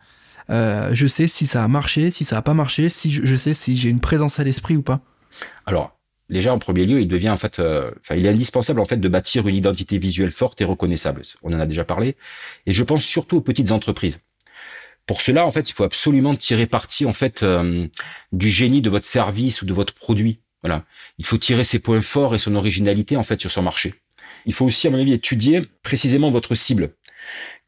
euh, 0.50 0.90
je 0.92 1.06
sais 1.06 1.26
si 1.26 1.46
ça 1.46 1.62
a 1.62 1.68
marché, 1.68 2.10
si 2.10 2.24
ça 2.24 2.38
a 2.38 2.42
pas 2.42 2.54
marché, 2.54 2.88
si 2.88 3.12
je, 3.12 3.24
je 3.24 3.36
sais 3.36 3.54
si 3.54 3.76
j'ai 3.76 3.90
une 3.90 4.00
présence 4.00 4.40
à 4.40 4.44
l'esprit 4.44 4.76
ou 4.76 4.82
pas 4.82 5.00
Alors, 5.66 5.98
déjà 6.30 6.52
en 6.52 6.58
premier 6.58 6.86
lieu, 6.86 7.00
il 7.00 7.08
devient 7.08 7.30
en 7.30 7.36
fait, 7.36 7.58
euh, 7.58 7.90
enfin, 8.00 8.14
il 8.14 8.26
est 8.26 8.30
indispensable 8.30 8.80
en 8.80 8.84
fait 8.84 8.98
de 8.98 9.08
bâtir 9.08 9.46
une 9.46 9.56
identité 9.56 9.98
visuelle 9.98 10.32
forte 10.32 10.60
et 10.60 10.64
reconnaissable. 10.64 11.22
On 11.42 11.52
en 11.52 11.60
a 11.60 11.66
déjà 11.66 11.84
parlé, 11.84 12.16
et 12.66 12.72
je 12.72 12.82
pense 12.82 13.04
surtout 13.04 13.38
aux 13.38 13.42
petites 13.42 13.72
entreprises. 13.72 14.20
Pour 15.06 15.22
cela, 15.22 15.46
en 15.46 15.50
fait, 15.50 15.70
il 15.70 15.72
faut 15.72 15.84
absolument 15.84 16.34
tirer 16.34 16.66
parti 16.66 17.06
en 17.06 17.14
fait 17.14 17.42
euh, 17.42 17.86
du 18.32 18.50
génie 18.50 18.82
de 18.82 18.90
votre 18.90 19.06
service 19.06 19.62
ou 19.62 19.66
de 19.66 19.72
votre 19.72 19.94
produit. 19.94 20.40
Voilà, 20.62 20.84
il 21.18 21.24
faut 21.24 21.38
tirer 21.38 21.64
ses 21.64 21.78
points 21.78 22.02
forts 22.02 22.34
et 22.34 22.38
son 22.38 22.54
originalité 22.56 23.16
en 23.16 23.22
fait 23.22 23.40
sur 23.40 23.50
son 23.50 23.62
marché. 23.62 23.94
Il 24.44 24.52
faut 24.52 24.66
aussi, 24.66 24.86
à 24.86 24.90
mon 24.90 24.98
avis, 24.98 25.12
étudier 25.12 25.62
précisément 25.82 26.30
votre 26.30 26.54
cible, 26.54 26.90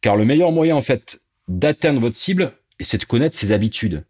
car 0.00 0.16
le 0.16 0.24
meilleur 0.24 0.52
moyen 0.52 0.76
en 0.76 0.82
fait 0.82 1.20
d'atteindre 1.48 2.00
votre 2.00 2.16
cible, 2.16 2.52
c'est 2.84 2.98
de 2.98 3.04
connaître 3.04 3.36
ses 3.36 3.52
habitudes. 3.52 4.04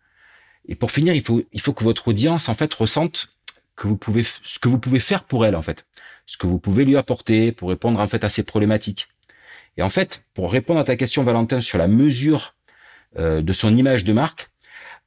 Et 0.68 0.74
pour 0.74 0.90
finir, 0.90 1.14
il 1.14 1.22
faut, 1.22 1.42
il 1.52 1.60
faut 1.60 1.72
que 1.72 1.84
votre 1.84 2.08
audience 2.08 2.48
en 2.48 2.54
fait 2.54 2.72
ressente 2.72 3.28
que 3.76 3.88
vous 3.88 3.96
pouvez, 3.96 4.22
ce 4.22 4.58
que 4.58 4.68
vous 4.68 4.78
pouvez 4.78 5.00
faire 5.00 5.24
pour 5.24 5.46
elle 5.46 5.56
en 5.56 5.62
fait, 5.62 5.86
ce 6.26 6.36
que 6.36 6.46
vous 6.46 6.58
pouvez 6.58 6.84
lui 6.84 6.96
apporter 6.96 7.52
pour 7.52 7.70
répondre 7.70 7.98
en 8.00 8.06
fait 8.06 8.24
à 8.24 8.28
ses 8.28 8.42
problématiques. 8.42 9.08
Et 9.76 9.82
en 9.82 9.90
fait, 9.90 10.24
pour 10.34 10.52
répondre 10.52 10.80
à 10.80 10.84
ta 10.84 10.96
question 10.96 11.22
Valentin 11.22 11.60
sur 11.60 11.78
la 11.78 11.88
mesure 11.88 12.54
euh, 13.18 13.40
de 13.40 13.52
son 13.52 13.74
image 13.76 14.04
de 14.04 14.12
marque, 14.12 14.50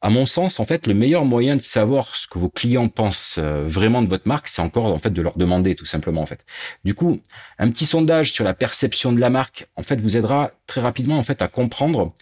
à 0.01 0.10
mon 0.10 0.25
sens, 0.25 0.60
en 0.60 0.65
fait, 0.65 0.86
le 0.86 0.93
meilleur 0.93 1.24
moyen 1.24 1.55
de 1.55 1.62
savoir 1.62 2.13
ce 2.15 2.27
que 2.27 2.38
vos 2.38 2.50
clients 2.50 2.89
pensent 2.89 3.38
euh, 3.38 3.65
vraiment 3.70 4.01
de 4.01 4.10
votre 4.10 4.27
marque, 4.27 4.48
c'est 4.50 4.62
encore 4.62 4.86
en 4.88 5.00
fait 5.00 5.12
de 5.12 5.22
leur 5.22 5.38
demander 5.38 5.75
tout 5.75 5.86
simplement 5.86 6.22
en 6.22 6.25
fait. 6.25 6.46
Du 6.84 6.93
coup, 6.93 7.22
un 7.58 7.70
petit 7.70 7.86
sondage 7.86 8.34
sur 8.34 8.43
la 8.43 8.53
perception 8.53 9.13
de 9.13 9.22
la 9.22 9.29
marque, 9.29 9.70
en 9.77 9.84
fait, 9.84 10.01
vous 10.01 10.17
aidera 10.17 10.51
très 10.67 10.82
rapidement 10.82 11.17
en 11.17 11.24
fait 11.24 11.41
à 11.41 11.48
comprendre 11.48 12.13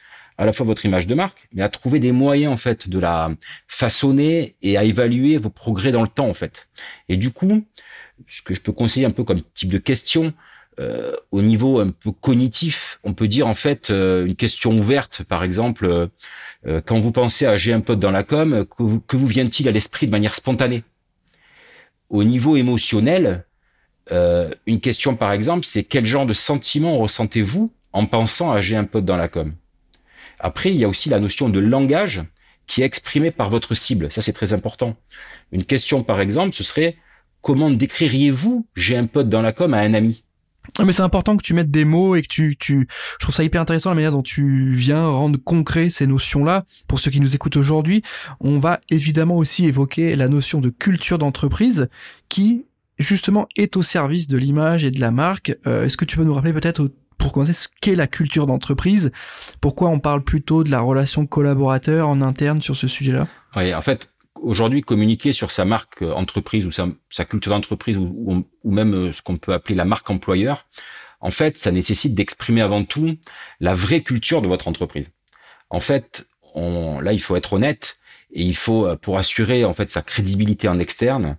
à 0.42 0.46
la 0.46 0.54
fois 0.54 0.66
votre 0.66 0.88
image 0.88 1.06
de 1.06 1.14
marque, 1.14 1.48
mais 1.54 1.62
à 1.62 1.70
trouver 1.70 2.00
des 2.00 2.12
moyens 2.12 2.52
en 2.52 2.58
fait 2.58 2.90
de 2.90 2.98
la 2.98 3.30
façonner 3.68 4.56
et 4.64 4.76
à 4.76 4.84
évaluer 4.84 5.38
vos 5.38 5.52
progrès 5.52 5.92
dans 5.92 6.02
le 6.02 6.08
temps 6.08 6.28
en 6.28 6.34
fait. 6.34 6.68
Et 7.10 7.16
du 7.16 7.30
coup, 7.30 7.64
ce 8.28 8.42
que 8.42 8.56
je 8.56 8.62
peux 8.62 8.72
conseiller 8.72 9.06
un 9.06 9.12
peu 9.12 9.24
comme 9.24 9.44
type 9.54 9.72
de 9.72 9.78
question, 9.78 10.34
euh, 10.80 11.16
au 11.30 11.44
niveau 11.44 11.80
un 11.80 11.90
peu 11.90 12.12
cognitif, 12.12 13.00
on 13.04 13.14
peut 13.14 13.28
dire 13.28 13.46
en 13.46 13.54
fait 13.54 13.92
euh, 13.92 14.26
une 14.26 14.36
question 14.36 14.76
ouverte, 14.76 15.22
par 15.22 15.44
exemple, 15.44 15.86
euh, 15.86 16.08
euh 16.66 16.82
quand 16.84 16.98
vous 16.98 17.12
pensez 17.12 17.46
à 17.46 17.56
j'ai 17.56 17.72
un 17.72 17.82
pote 17.82 18.00
dans 18.00 18.10
la 18.10 18.24
com, 18.24 18.66
que 18.66 18.82
vous, 18.82 19.00
que 19.00 19.18
vous 19.18 19.28
vient-il 19.28 19.68
à 19.68 19.72
l'esprit 19.72 20.08
de 20.08 20.12
manière 20.12 20.34
spontanée? 20.34 20.84
Au 22.10 22.24
niveau 22.24 22.56
émotionnel, 22.56 23.46
euh, 24.12 24.50
une 24.66 24.80
question 24.82 25.16
par 25.16 25.34
exemple, 25.34 25.68
c'est 25.68 25.84
quel 25.84 26.06
genre 26.06 26.26
de 26.26 26.34
sentiment 26.34 26.98
ressentez-vous 26.98 27.72
en 27.94 28.08
pensant 28.08 28.52
à 28.52 28.60
j'ai 28.60 28.76
un 28.76 28.86
pote 28.86 29.06
dans 29.06 29.18
la 29.18 29.28
com? 29.28 29.54
Après, 30.42 30.72
il 30.72 30.78
y 30.78 30.84
a 30.84 30.90
aussi 30.90 31.10
la 31.10 31.20
notion 31.20 31.50
de 31.50 31.60
langage 31.60 32.24
qui 32.68 32.82
est 32.82 32.86
exprimé 32.86 33.32
par 33.32 33.50
votre 33.50 33.76
cible. 33.76 34.12
Ça, 34.12 34.22
c'est 34.22 34.34
très 34.34 34.54
important. 34.54 34.96
Une 35.52 35.66
question 35.66 36.04
par 36.04 36.22
exemple, 36.22 36.56
ce 36.56 36.64
serait 36.64 36.96
comment 37.42 37.70
décririez-vous 37.70 38.68
j'ai 38.76 38.98
un 38.98 39.08
pote 39.08 39.30
dans 39.30 39.42
la 39.42 39.52
com 39.52 39.74
à 39.74 39.80
un 39.80 39.94
ami? 39.94 40.24
Mais 40.86 40.94
c'est 40.94 41.02
important 41.02 41.36
que 41.36 41.44
tu 41.44 41.54
mettes 41.54 41.72
des 41.72 41.86
mots 41.86 42.16
et 42.16 42.22
que 42.22 42.28
tu, 42.28 42.56
tu, 42.58 42.88
je 43.14 43.18
trouve 43.18 43.36
ça 43.36 43.44
hyper 43.44 43.62
intéressant 43.62 43.90
la 43.90 43.96
manière 43.96 44.12
dont 44.12 44.22
tu 44.22 44.72
viens 44.72 45.08
rendre 45.08 45.40
concret 45.44 45.90
ces 45.90 46.08
notions-là. 46.08 46.66
Pour 46.88 47.00
ceux 47.00 47.12
qui 47.12 47.20
nous 47.20 47.36
écoutent 47.36 47.58
aujourd'hui, 47.58 48.04
on 48.40 48.60
va 48.60 48.80
évidemment 48.90 49.38
aussi 49.38 49.66
évoquer 49.66 50.16
la 50.16 50.28
notion 50.28 50.62
de 50.62 50.70
culture 50.70 51.18
d'entreprise 51.18 51.90
qui, 52.30 52.66
justement, 53.00 53.48
est 53.58 53.76
au 53.76 53.82
service 53.82 54.28
de 54.28 54.38
l'image 54.38 54.86
et 54.86 54.92
de 54.92 55.02
la 55.02 55.12
marque. 55.12 55.58
Euh, 55.66 55.86
Est-ce 55.86 55.98
que 55.98 56.06
tu 56.06 56.16
peux 56.16 56.24
nous 56.24 56.34
rappeler 56.34 56.54
peut-être 56.54 56.90
pour 57.22 57.32
commencer 57.32 57.54
ce 57.54 57.68
qu'est 57.82 57.96
la 57.96 58.08
culture 58.08 58.48
d'entreprise 58.48 59.12
Pourquoi 59.62 59.90
on 59.90 60.00
parle 60.00 60.24
plutôt 60.24 60.64
de 60.64 60.72
la 60.72 60.82
relation 60.82 61.28
collaborateur 61.28 62.10
en 62.10 62.22
interne 62.22 62.62
sur 62.62 62.76
ce 62.76 62.88
sujet-là? 62.88 63.28
Oui, 63.56 63.74
en 63.74 63.82
fait, 63.82 64.10
aujourd'hui 64.36 64.82
communiquer 64.82 65.32
sur 65.32 65.52
sa 65.52 65.64
marque 65.64 66.02
euh, 66.02 66.14
entreprise 66.14 66.66
ou 66.66 66.72
sa, 66.72 67.26
culture 67.26 67.52
d'entreprise 67.52 67.98
ou, 67.98 68.44
même 68.66 68.96
euh, 68.96 69.14
ce 69.14 69.22
qu'on 69.22 69.38
peut 69.38 69.54
appeler 69.54 69.76
la 69.76 69.86
marque 69.86 70.10
employeur, 70.10 70.66
en 71.20 71.30
fait, 71.30 71.60
ça 71.60 71.72
nécessite 71.72 72.16
d'exprimer 72.16 72.62
avant 72.62 72.84
tout 72.84 73.16
la 73.60 73.76
vraie 73.76 74.02
culture 74.02 74.42
de 74.42 74.48
votre 74.48 74.68
entreprise. 74.68 75.12
En 75.70 75.80
fait, 75.80 76.26
là, 76.56 77.14
il 77.14 77.22
faut 77.22 77.36
être 77.36 77.54
honnête 77.54 78.00
et 78.34 78.42
il 78.42 78.56
faut, 78.56 78.88
euh, 78.88 78.96
pour 78.96 79.20
assurer 79.20 79.64
en 79.64 79.74
fait 79.74 79.92
sa 79.92 80.02
crédibilité 80.02 80.68
en 80.68 80.80
externe, 80.80 81.38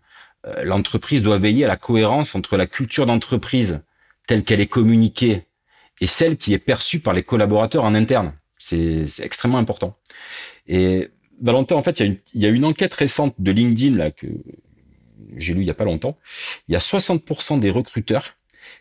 l'entreprise 0.65 1.23
doit 1.23 1.39
veiller 1.39 1.65
à 1.65 1.69
la 1.69 1.77
cohérence 1.77 2.35
entre 2.35 2.57
la 2.57 2.67
culture 2.67 3.07
d'entreprise 3.07 3.81
telle 4.27 4.43
qu'elle 4.43 4.59
est 4.59 4.67
communiquée 4.67 5.47
et 6.01 6.07
celle 6.07 6.37
qui 6.37 6.53
est 6.55 6.59
perçue 6.59 7.01
par 7.01 7.15
les 7.15 7.23
collaborateurs 7.23 7.85
en 7.85 7.95
interne. 7.95 8.35
C'est 8.59 9.07
extrêmement 9.21 9.59
important. 9.59 9.97
Et 10.67 11.11
Valentin, 11.41 11.77
en 11.77 11.83
fait, 11.83 12.01
il 12.01 12.03
y, 12.03 12.07
a 12.07 12.07
une, 12.07 12.19
il 12.35 12.43
y 12.43 12.47
a 12.47 12.49
une 12.49 12.65
enquête 12.65 12.95
récente 12.95 13.35
de 13.39 13.51
LinkedIn 13.51 13.97
là 13.97 14.11
que 14.11 14.29
j'ai 15.37 15.55
lu 15.55 15.63
il 15.63 15.67
y 15.67 15.71
a 15.71 15.75
pas 15.75 15.85
longtemps. 15.85 16.17
Il 16.69 16.73
y 16.73 16.77
a 16.77 16.81
60% 16.81 17.61
des 17.61 17.71
recruteurs 17.71 18.37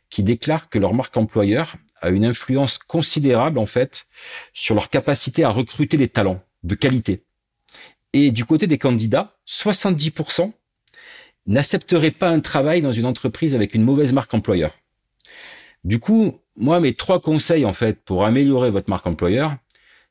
qui 0.10 0.24
déclarent 0.24 0.70
que 0.70 0.80
leur 0.80 0.94
marque 0.94 1.18
employeur 1.18 1.75
a 2.01 2.10
une 2.10 2.25
influence 2.25 2.77
considérable 2.77 3.60
en 3.60 3.65
fait 3.65 4.06
sur 4.53 4.75
leur 4.75 4.89
capacité 4.89 5.44
à 5.44 5.50
recruter 5.50 5.98
des 5.98 6.08
talents 6.08 6.44
de 6.63 6.75
qualité. 6.75 7.24
Et 8.13 8.32
du 8.32 8.46
côté 8.46 8.68
des 8.68 8.77
candidats, 8.77 9.38
70% 9.48 10.51
n'accepteraient 11.48 12.12
pas 12.12 12.30
un 12.30 12.39
travail 12.39 12.82
dans 12.82 12.91
une 12.91 13.06
entreprise 13.06 13.56
avec 13.56 13.74
une 13.74 13.84
mauvaise 13.84 14.13
marque 14.13 14.34
employeur. 14.34 14.77
Du 15.84 16.00
coup, 16.00 16.39
moi, 16.62 16.80
mes 16.80 16.94
trois 16.94 17.20
conseils 17.20 17.65
en 17.65 17.74
fait 17.74 18.00
pour 18.06 18.24
améliorer 18.24 18.70
votre 18.70 18.89
marque 18.89 19.08
employeur, 19.08 19.56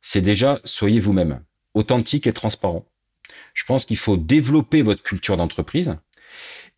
c'est 0.02 0.20
déjà 0.20 0.58
soyez 0.64 0.98
vous-même 0.98 1.40
authentique 1.74 2.26
et 2.26 2.32
transparent. 2.32 2.84
Je 3.54 3.64
pense 3.64 3.84
qu'il 3.84 3.96
faut 3.96 4.16
développer 4.16 4.82
votre 4.82 5.02
culture 5.04 5.36
d'entreprise 5.36 5.96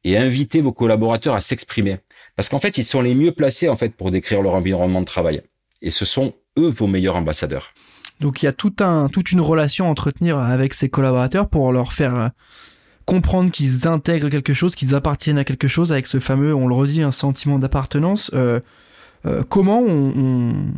et 0.05 0.19
inviter 0.19 0.61
vos 0.61 0.73
collaborateurs 0.73 1.35
à 1.35 1.41
s'exprimer. 1.41 2.01
Parce 2.37 2.51
qu'en 2.51 2.59
fait, 2.59 2.77
ils 2.77 2.85
sont 2.85 3.01
les 3.01 3.15
mieux 3.15 3.33
placés 3.33 3.71
en 3.71 3.77
pour 3.77 4.11
décrire 4.11 4.43
leur 4.43 4.55
environnement 4.55 5.01
de 5.01 5.07
travail. 5.07 5.43
Et 5.81 5.91
ce 5.91 6.05
sont 6.05 6.35
eux 6.59 6.69
vos 6.69 6.87
meilleurs 6.87 7.17
ambassadeurs. 7.17 7.73
Donc 8.21 8.43
il 8.43 8.47
y 8.47 8.49
a 8.49 8.53
tout 8.53 8.75
un, 8.81 9.09
toute 9.09 9.33
une 9.33 9.41
relation 9.41 9.87
à 9.87 9.89
entretenir 9.89 10.39
avec 10.39 10.75
ces 10.75 10.91
collaborateurs 10.91 11.49
pour 11.49 11.73
leur 11.73 11.95
faire 11.95 12.15
euh, 12.15 12.29
comprendre 13.07 13.51
qu'ils 13.51 13.89
intègrent 13.89 14.29
quelque 14.29 14.53
chose, 14.53 14.75
qu'ils 14.75 14.95
appartiennent 14.95 15.39
à 15.39 15.45
quelque 15.45 15.67
chose 15.67 15.93
avec 15.93 16.07
ce 16.07 16.21
fameux, 16.21 16.55
on 16.55 16.69
le 16.69 16.75
redit, 16.75 17.03
un 17.03 17.11
sentiment 17.11 17.59
d'appartenance. 17.59 18.31
Euh, 18.35 18.61
euh, 19.27 19.43
comment 19.49 19.81
on, 19.81 20.73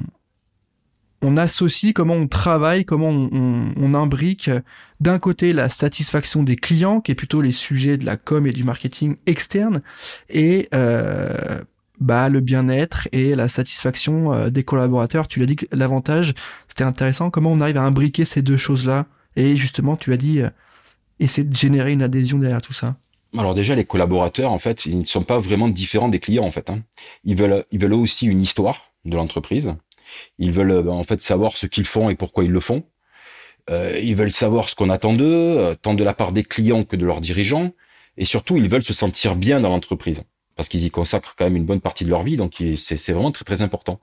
associe, 1.37 1.93
comment 1.95 2.15
on 2.15 2.29
travaille, 2.29 2.85
comment 2.85 3.09
on, 3.09 3.95
imbrique 3.95 4.51
d'un 5.01 5.19
côté 5.19 5.53
la 5.53 5.69
satisfaction 5.69 6.43
des 6.43 6.57
clients, 6.57 7.01
qui 7.01 7.13
est 7.13 7.15
plutôt 7.15 7.41
les 7.41 7.53
sujets 7.53 7.97
de 7.97 8.05
la 8.05 8.17
com 8.17 8.47
et 8.47 8.53
du 8.53 8.65
marketing 8.65 9.17
externe, 9.27 9.83
et 10.29 10.69
euh, 10.75 11.61
bah, 12.01 12.29
le 12.29 12.41
bien-être 12.41 13.09
et 13.13 13.35
la 13.35 13.49
satisfaction 13.49 14.35
euh, 14.35 14.51
des 14.51 14.65
collaborateurs. 14.65 15.27
Tu 15.27 15.41
l'as 15.41 15.47
dit 15.47 15.57
l'avantage, 15.73 16.35
c'était 16.69 16.85
intéressant. 16.85 17.31
Comment 17.31 17.53
on 17.53 17.61
arrive 17.61 17.79
à 17.79 17.83
imbriquer 17.83 18.25
ces 18.25 18.43
deux 18.43 18.59
choses-là? 18.59 19.07
Et 19.37 19.57
justement, 19.57 19.97
tu 19.97 20.13
as 20.13 20.17
dit, 20.17 20.43
essayer 21.19 21.47
de 21.47 21.57
générer 21.57 21.93
une 21.93 22.03
adhésion 22.03 22.39
derrière 22.39 22.63
tout 22.63 22.73
ça. 22.73 22.97
Alors 23.37 23.55
déjà, 23.55 23.75
les 23.75 23.85
collaborateurs, 23.85 24.53
en 24.53 24.59
fait, 24.59 24.87
ils 24.87 24.99
ne 24.99 25.05
sont 25.05 25.25
pas 25.25 25.39
vraiment 25.39 25.69
différents 25.69 26.09
des 26.09 26.21
clients, 26.21 26.45
en 26.45 26.51
fait. 26.51 26.71
Hein. 26.71 26.83
Ils 27.25 27.37
veulent, 27.37 27.65
ils 27.73 27.81
veulent 27.81 27.95
aussi 27.95 28.27
une 28.27 28.41
histoire 28.41 28.93
de 29.05 29.17
l'entreprise. 29.17 29.75
Ils 30.39 30.53
veulent 30.53 30.71
euh, 30.71 30.91
en 30.91 31.05
fait 31.05 31.21
savoir 31.21 31.57
ce 31.57 31.67
qu'ils 31.67 31.87
font 31.87 32.11
et 32.11 32.15
pourquoi 32.15 32.45
ils 32.45 32.51
le 32.51 32.61
font. 32.61 32.85
Euh, 33.71 33.99
ils 34.03 34.15
veulent 34.15 34.31
savoir 34.31 34.69
ce 34.69 34.75
qu'on 34.75 34.91
attend 34.91 35.15
d'eux, 35.15 35.25
euh, 35.27 35.75
tant 35.75 35.95
de 35.95 36.05
la 36.05 36.15
part 36.15 36.33
des 36.33 36.45
clients 36.45 36.85
que 36.85 36.97
de 36.97 37.07
leurs 37.07 37.21
dirigeants. 37.21 37.73
Et 38.17 38.25
surtout, 38.25 38.57
ils 38.57 38.69
veulent 38.69 38.85
se 38.85 38.95
sentir 38.95 39.35
bien 39.37 39.61
dans 39.61 39.71
l'entreprise 39.71 40.23
parce 40.57 40.69
qu'ils 40.69 40.85
y 40.85 40.91
consacrent 40.91 41.35
quand 41.37 41.45
même 41.45 41.57
une 41.57 41.65
bonne 41.65 41.81
partie 41.81 42.05
de 42.05 42.11
leur 42.11 42.23
vie. 42.23 42.37
Donc, 42.37 42.63
c'est 42.77 43.13
vraiment 43.13 43.33
très, 43.33 43.45
très 43.45 43.63
important. 43.63 43.99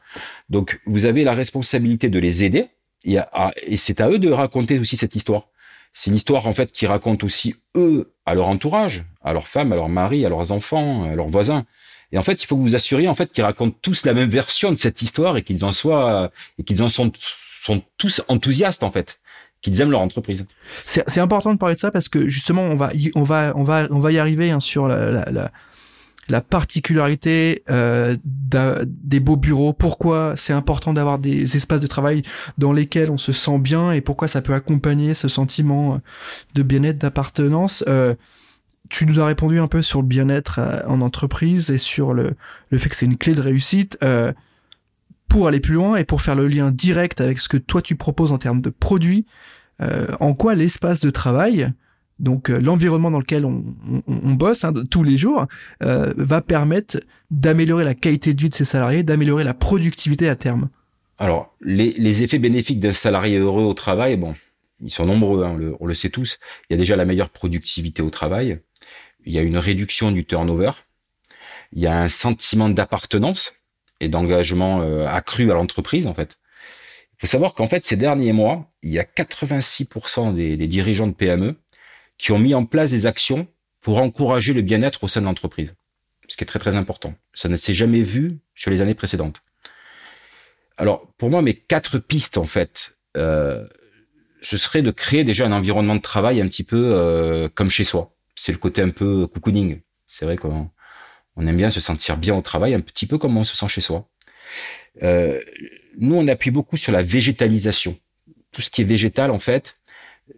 Donc, 0.50 0.82
vous 0.86 1.06
avez 1.06 1.24
la 1.24 1.34
responsabilité 1.34 2.10
de 2.10 2.20
les 2.20 2.44
aider 2.44 2.68
et 3.06 3.78
c'est 3.78 4.02
à 4.02 4.10
eux 4.10 4.20
de 4.20 4.30
raconter 4.30 4.78
aussi 4.78 4.98
cette 4.98 5.16
histoire. 5.16 5.48
C'est 5.94 6.10
une 6.10 6.16
histoire, 6.16 6.48
en 6.48 6.54
fait, 6.54 6.72
qui 6.72 6.88
raconte 6.88 7.24
aussi 7.24 7.56
eux 7.76 8.14
à 8.26 8.36
leur 8.36 8.48
entourage, 8.48 9.06
à 9.24 9.34
leurs 9.34 9.48
femmes, 9.48 9.72
à 9.74 9.76
leurs 9.76 9.90
maris, 9.90 10.26
à 10.26 10.30
leurs 10.30 10.52
enfants, 10.52 11.10
à 11.10 11.16
leurs 11.16 11.28
voisins. 11.28 11.66
Et 12.12 12.18
en 12.18 12.22
fait, 12.22 12.44
il 12.44 12.46
faut 12.46 12.58
que 12.58 12.62
vous 12.62 12.76
assuriez 12.76 13.08
en 13.08 13.14
fait 13.14 13.32
qu'ils 13.32 13.44
racontent 13.44 13.78
tous 13.82 14.06
la 14.06 14.14
même 14.14 14.30
version 14.30 14.72
de 14.72 14.76
cette 14.76 15.02
histoire 15.02 15.38
et 15.38 15.44
qu'ils 15.44 15.64
en 15.64 15.72
soient 15.72 16.32
et 16.60 16.64
qu'ils 16.64 16.84
en 16.84 16.90
sont, 16.90 17.12
sont 17.16 17.82
tous 17.98 18.22
enthousiastes 18.28 18.84
en 18.84 18.92
fait 18.92 19.20
qu'ils 19.62 19.80
aiment 19.80 19.92
leur 19.92 20.02
entreprise. 20.02 20.48
C'est 20.86 21.20
important 21.20 21.54
de 21.54 21.60
parler 21.60 21.76
de 21.76 21.80
ça 21.80 21.92
parce 21.92 22.10
que 22.10 22.28
justement 22.28 22.64
on 22.64 22.76
va 22.76 22.92
y, 22.94 23.12
on 23.16 23.24
va 23.24 23.54
on 23.56 23.64
va 23.64 23.88
on 23.92 24.00
va 24.00 24.12
y 24.12 24.18
arriver 24.18 24.50
hein, 24.50 24.60
sur 24.60 24.88
la, 24.88 25.12
la, 25.12 25.26
la, 25.32 25.52
la 26.32 26.42
particularité 26.42 27.64
euh, 27.70 28.16
des 28.24 29.20
beaux 29.20 29.36
bureaux. 29.36 29.74
Pourquoi 29.74 30.34
c'est 30.38 30.54
important 30.54 30.94
d'avoir 30.94 31.20
des 31.20 31.58
espaces 31.58 31.82
de 31.82 31.88
travail 31.88 32.24
dans 32.58 32.72
lesquels 32.72 33.12
on 33.12 33.18
se 33.18 33.34
sent 33.34 33.60
bien 33.60 33.92
et 33.92 34.02
pourquoi 34.02 34.30
ça 34.30 34.42
peut 34.42 34.54
accompagner 34.54 35.14
ce 35.14 35.28
sentiment 35.28 36.00
de 36.56 36.64
bien-être 36.64 36.98
d'appartenance. 36.98 37.84
Euh, 37.88 38.16
tu 38.90 39.06
nous 39.06 39.20
as 39.20 39.26
répondu 39.26 39.60
un 39.60 39.68
peu 39.68 39.82
sur 39.82 40.02
le 40.02 40.08
bien-être 40.08 40.60
euh, 40.60 40.82
en 40.88 41.02
entreprise 41.02 41.70
et 41.70 41.78
sur 41.78 42.14
le, 42.14 42.32
le 42.70 42.78
fait 42.78 42.90
que 42.90 42.96
c'est 42.96 43.06
une 43.06 43.18
clé 43.18 43.36
de 43.36 43.42
réussite. 43.42 44.00
Pour 45.28 45.48
aller 45.48 45.62
plus 45.62 45.76
loin 45.76 45.96
et 45.96 46.04
pour 46.04 46.22
faire 46.22 46.36
le 46.36 46.46
lien 46.48 46.72
direct 46.72 47.22
avec 47.22 47.40
ce 47.40 47.48
que 47.48 47.56
toi 47.56 47.82
tu 47.82 47.96
proposes 47.96 48.34
en 48.34 48.38
termes 48.38 48.60
de 48.60 48.70
produits, 48.70 49.26
en 50.20 50.34
quoi 50.34 50.56
l'espace 50.56 51.00
de 51.00 51.10
travail, 51.10 51.72
donc 52.22 52.50
euh, 52.50 52.62
l'environnement 52.62 53.12
dans 53.12 53.20
lequel 53.20 53.46
on, 53.46 53.64
on, 53.90 54.04
on 54.08 54.34
bosse 54.34 54.64
hein, 54.64 54.74
tous 54.90 55.04
les 55.04 55.18
jours, 55.18 55.48
euh, 55.84 56.14
va 56.16 56.42
permettre 56.42 57.02
d'améliorer 57.32 57.84
la 57.84 57.96
qualité 57.96 58.34
de 58.34 58.42
vie 58.42 58.50
de 58.50 58.54
ses 58.54 58.66
salariés, 58.66 59.04
d'améliorer 59.04 59.44
la 59.44 59.54
productivité 59.54 60.30
à 60.30 60.36
terme. 60.36 60.70
Alors, 61.18 61.56
les, 61.62 61.92
les 61.92 62.24
effets 62.24 62.40
bénéfiques 62.40 62.80
d'un 62.80 62.94
salarié 62.94 63.38
heureux 63.38 63.64
au 63.64 63.74
travail, 63.74 64.18
bon, 64.18 64.36
ils 64.82 64.92
sont 64.92 65.06
nombreux, 65.06 65.44
hein, 65.44 65.52
on, 65.54 65.58
le, 65.58 65.76
on 65.80 65.86
le 65.86 65.94
sait 65.94 66.10
tous. 66.10 66.40
Il 66.70 66.74
y 66.74 66.76
a 66.76 66.78
déjà 66.78 66.96
la 66.96 67.06
meilleure 67.06 67.30
productivité 67.30 68.02
au 68.02 68.10
travail, 68.10 68.60
il 69.26 69.34
y 69.34 69.38
a 69.40 69.42
une 69.42 69.58
réduction 69.58 70.12
du 70.12 70.26
turnover, 70.26 70.72
il 71.74 71.82
y 71.82 71.88
a 71.88 72.02
un 72.02 72.10
sentiment 72.10 72.70
d'appartenance 72.70 73.54
et 74.00 74.10
d'engagement 74.10 74.82
euh, 74.82 75.08
accru 75.08 75.52
à 75.52 75.54
l'entreprise, 75.54 76.08
en 76.08 76.14
fait. 76.14 76.40
Il 77.14 77.22
faut 77.22 77.28
savoir 77.28 77.54
qu'en 77.54 77.68
fait, 77.68 77.86
ces 77.86 77.98
derniers 77.98 78.34
mois, 78.34 78.72
il 78.82 78.92
y 78.92 79.00
a 79.00 79.04
86% 79.04 80.34
des, 80.34 80.58
des, 80.58 80.68
dirigeants 80.68 81.08
de 81.08 81.14
PME 81.14 81.56
qui 82.22 82.32
ont 82.32 82.38
mis 82.38 82.54
en 82.54 82.66
place 82.66 82.92
des 82.92 83.08
actions 83.08 83.48
pour 83.82 83.98
encourager 83.98 84.54
le 84.54 84.62
bien-être 84.62 85.04
au 85.04 85.08
sein 85.08 85.22
de 85.22 85.26
l'entreprise. 85.26 85.74
Ce 86.28 86.38
qui 86.38 86.44
est 86.44 86.48
très, 86.48 86.60
très 86.60 86.76
important. 86.76 87.16
Ça 87.34 87.50
ne 87.50 87.56
s'est 87.56 87.74
jamais 87.74 88.04
vu 88.04 88.38
sur 88.54 88.70
les 88.70 88.80
années 88.80 88.94
précédentes. 88.94 89.42
Alors, 90.78 91.12
pour 91.18 91.32
moi, 91.32 91.42
mes 91.42 91.56
quatre 91.56 91.98
pistes, 91.98 92.38
en 92.38 92.46
fait, 92.46 92.96
euh, 93.18 93.68
ce 94.44 94.56
serait 94.56 94.84
de 94.84 94.92
créer 94.92 95.24
déjà 95.24 95.48
un 95.48 95.52
environnement 95.52 95.96
de 95.96 96.02
travail 96.02 96.40
un 96.42 96.48
petit 96.48 96.64
peu 96.64 96.92
euh, 96.94 97.50
comme 97.50 97.72
chez 97.72 97.84
soi. 97.84 98.16
C'est 98.36 98.52
le 98.52 98.60
côté 98.60 98.84
un 98.84 98.92
peu 98.92 99.26
cocooning. 99.26 99.82
C'est 100.08 100.26
vrai 100.26 100.38
qu'on 100.38 100.70
on 101.38 101.48
aime 101.48 101.58
bien 101.58 101.72
se 101.72 101.82
sentir 101.82 102.18
bien 102.18 102.36
au 102.36 102.44
travail, 102.44 102.76
un 102.76 102.82
petit 102.82 103.08
peu 103.08 103.18
comme 103.18 103.36
on 103.36 103.44
se 103.44 103.58
sent 103.58 103.68
chez 103.68 103.82
soi. 103.82 104.08
Euh, 105.02 105.42
nous, 105.98 106.16
on 106.16 106.28
appuie 106.28 106.52
beaucoup 106.52 106.78
sur 106.78 106.92
la 106.92 107.02
végétalisation. 107.02 107.98
Tout 108.52 108.62
ce 108.62 108.70
qui 108.70 108.82
est 108.82 108.86
végétal, 108.86 109.32
en 109.32 109.40
fait, 109.40 109.80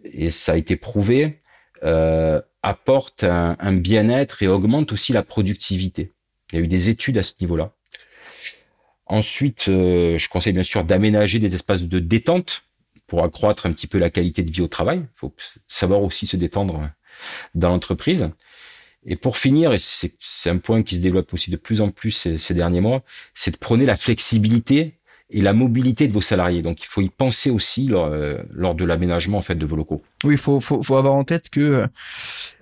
et 0.02 0.30
ça 0.30 0.52
a 0.52 0.56
été 0.56 0.76
prouvé, 0.76 1.42
euh, 1.82 2.40
apporte 2.62 3.24
un, 3.24 3.56
un 3.58 3.72
bien-être 3.72 4.42
et 4.42 4.48
augmente 4.48 4.92
aussi 4.92 5.12
la 5.12 5.22
productivité. 5.22 6.12
Il 6.52 6.58
y 6.58 6.62
a 6.62 6.64
eu 6.64 6.68
des 6.68 6.88
études 6.88 7.18
à 7.18 7.22
ce 7.22 7.34
niveau-là. 7.40 7.72
Ensuite, 9.06 9.68
euh, 9.68 10.16
je 10.16 10.28
conseille 10.28 10.52
bien 10.52 10.62
sûr 10.62 10.84
d'aménager 10.84 11.38
des 11.38 11.54
espaces 11.54 11.84
de 11.84 11.98
détente 11.98 12.64
pour 13.06 13.22
accroître 13.22 13.66
un 13.66 13.72
petit 13.72 13.86
peu 13.86 13.98
la 13.98 14.08
qualité 14.08 14.42
de 14.42 14.50
vie 14.50 14.62
au 14.62 14.68
travail. 14.68 15.00
Il 15.00 15.16
faut 15.16 15.34
savoir 15.68 16.02
aussi 16.02 16.26
se 16.26 16.36
détendre 16.36 16.90
dans 17.54 17.68
l'entreprise. 17.68 18.30
Et 19.04 19.16
pour 19.16 19.36
finir, 19.36 19.74
et 19.74 19.78
c'est 19.78 20.48
un 20.48 20.56
point 20.56 20.82
qui 20.82 20.96
se 20.96 21.00
développe 21.02 21.34
aussi 21.34 21.50
de 21.50 21.56
plus 21.56 21.82
en 21.82 21.90
plus 21.90 22.12
ces, 22.12 22.38
ces 22.38 22.54
derniers 22.54 22.80
mois, 22.80 23.02
c'est 23.34 23.50
de 23.50 23.58
prôner 23.58 23.84
la 23.84 23.96
flexibilité 23.96 24.94
et 25.30 25.40
la 25.40 25.52
mobilité 25.52 26.06
de 26.06 26.12
vos 26.12 26.20
salariés. 26.20 26.62
Donc, 26.62 26.82
il 26.82 26.86
faut 26.86 27.00
y 27.00 27.08
penser 27.08 27.50
aussi 27.50 27.88
lors, 27.88 28.08
euh, 28.12 28.36
lors 28.52 28.74
de 28.74 28.84
l'aménagement 28.84 29.38
en 29.38 29.42
fait 29.42 29.54
de 29.54 29.64
vos 29.64 29.74
locaux. 29.74 30.02
Oui, 30.22 30.34
il 30.34 30.38
faut, 30.38 30.60
faut, 30.60 30.82
faut, 30.82 30.96
avoir 30.96 31.14
en 31.14 31.24
tête 31.24 31.48
que 31.48 31.60
euh, 31.60 31.86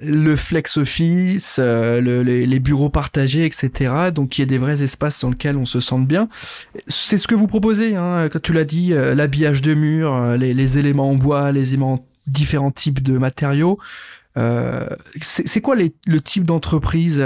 le 0.00 0.37
flex 0.37 0.76
office, 0.76 1.57
euh, 1.59 2.00
le, 2.00 2.23
les, 2.23 2.47
les, 2.47 2.61
bureaux 2.61 2.88
partagés, 2.88 3.45
etc. 3.45 4.11
Donc, 4.14 4.38
il 4.38 4.42
y 4.42 4.45
a 4.45 4.47
des 4.47 4.59
vrais 4.59 4.83
espaces 4.83 5.21
dans 5.21 5.31
lesquels 5.31 5.57
on 5.57 5.64
se 5.64 5.81
sente 5.81 6.07
bien. 6.07 6.28
C'est 6.87 7.19
ce 7.19 7.26
que 7.26 7.35
vous 7.35 7.49
proposez, 7.49 7.97
hein, 7.97 8.28
quand 8.31 8.40
tu 8.40 8.52
l'as 8.52 8.64
dit, 8.64 8.92
euh, 8.92 9.14
l'habillage 9.14 9.61
de 9.61 9.75
murs, 9.75 10.37
les, 10.37 10.54
les 10.54 10.78
éléments 10.78 11.11
en 11.11 11.16
bois, 11.16 11.50
les 11.50 11.71
éléments 11.71 12.07
différents 12.28 12.71
types 12.71 13.02
de 13.02 13.19
matériaux. 13.19 13.78
C'est 15.21 15.61
quoi 15.61 15.75
les, 15.76 15.92
le 16.07 16.21
type 16.21 16.45
d'entreprise 16.45 17.23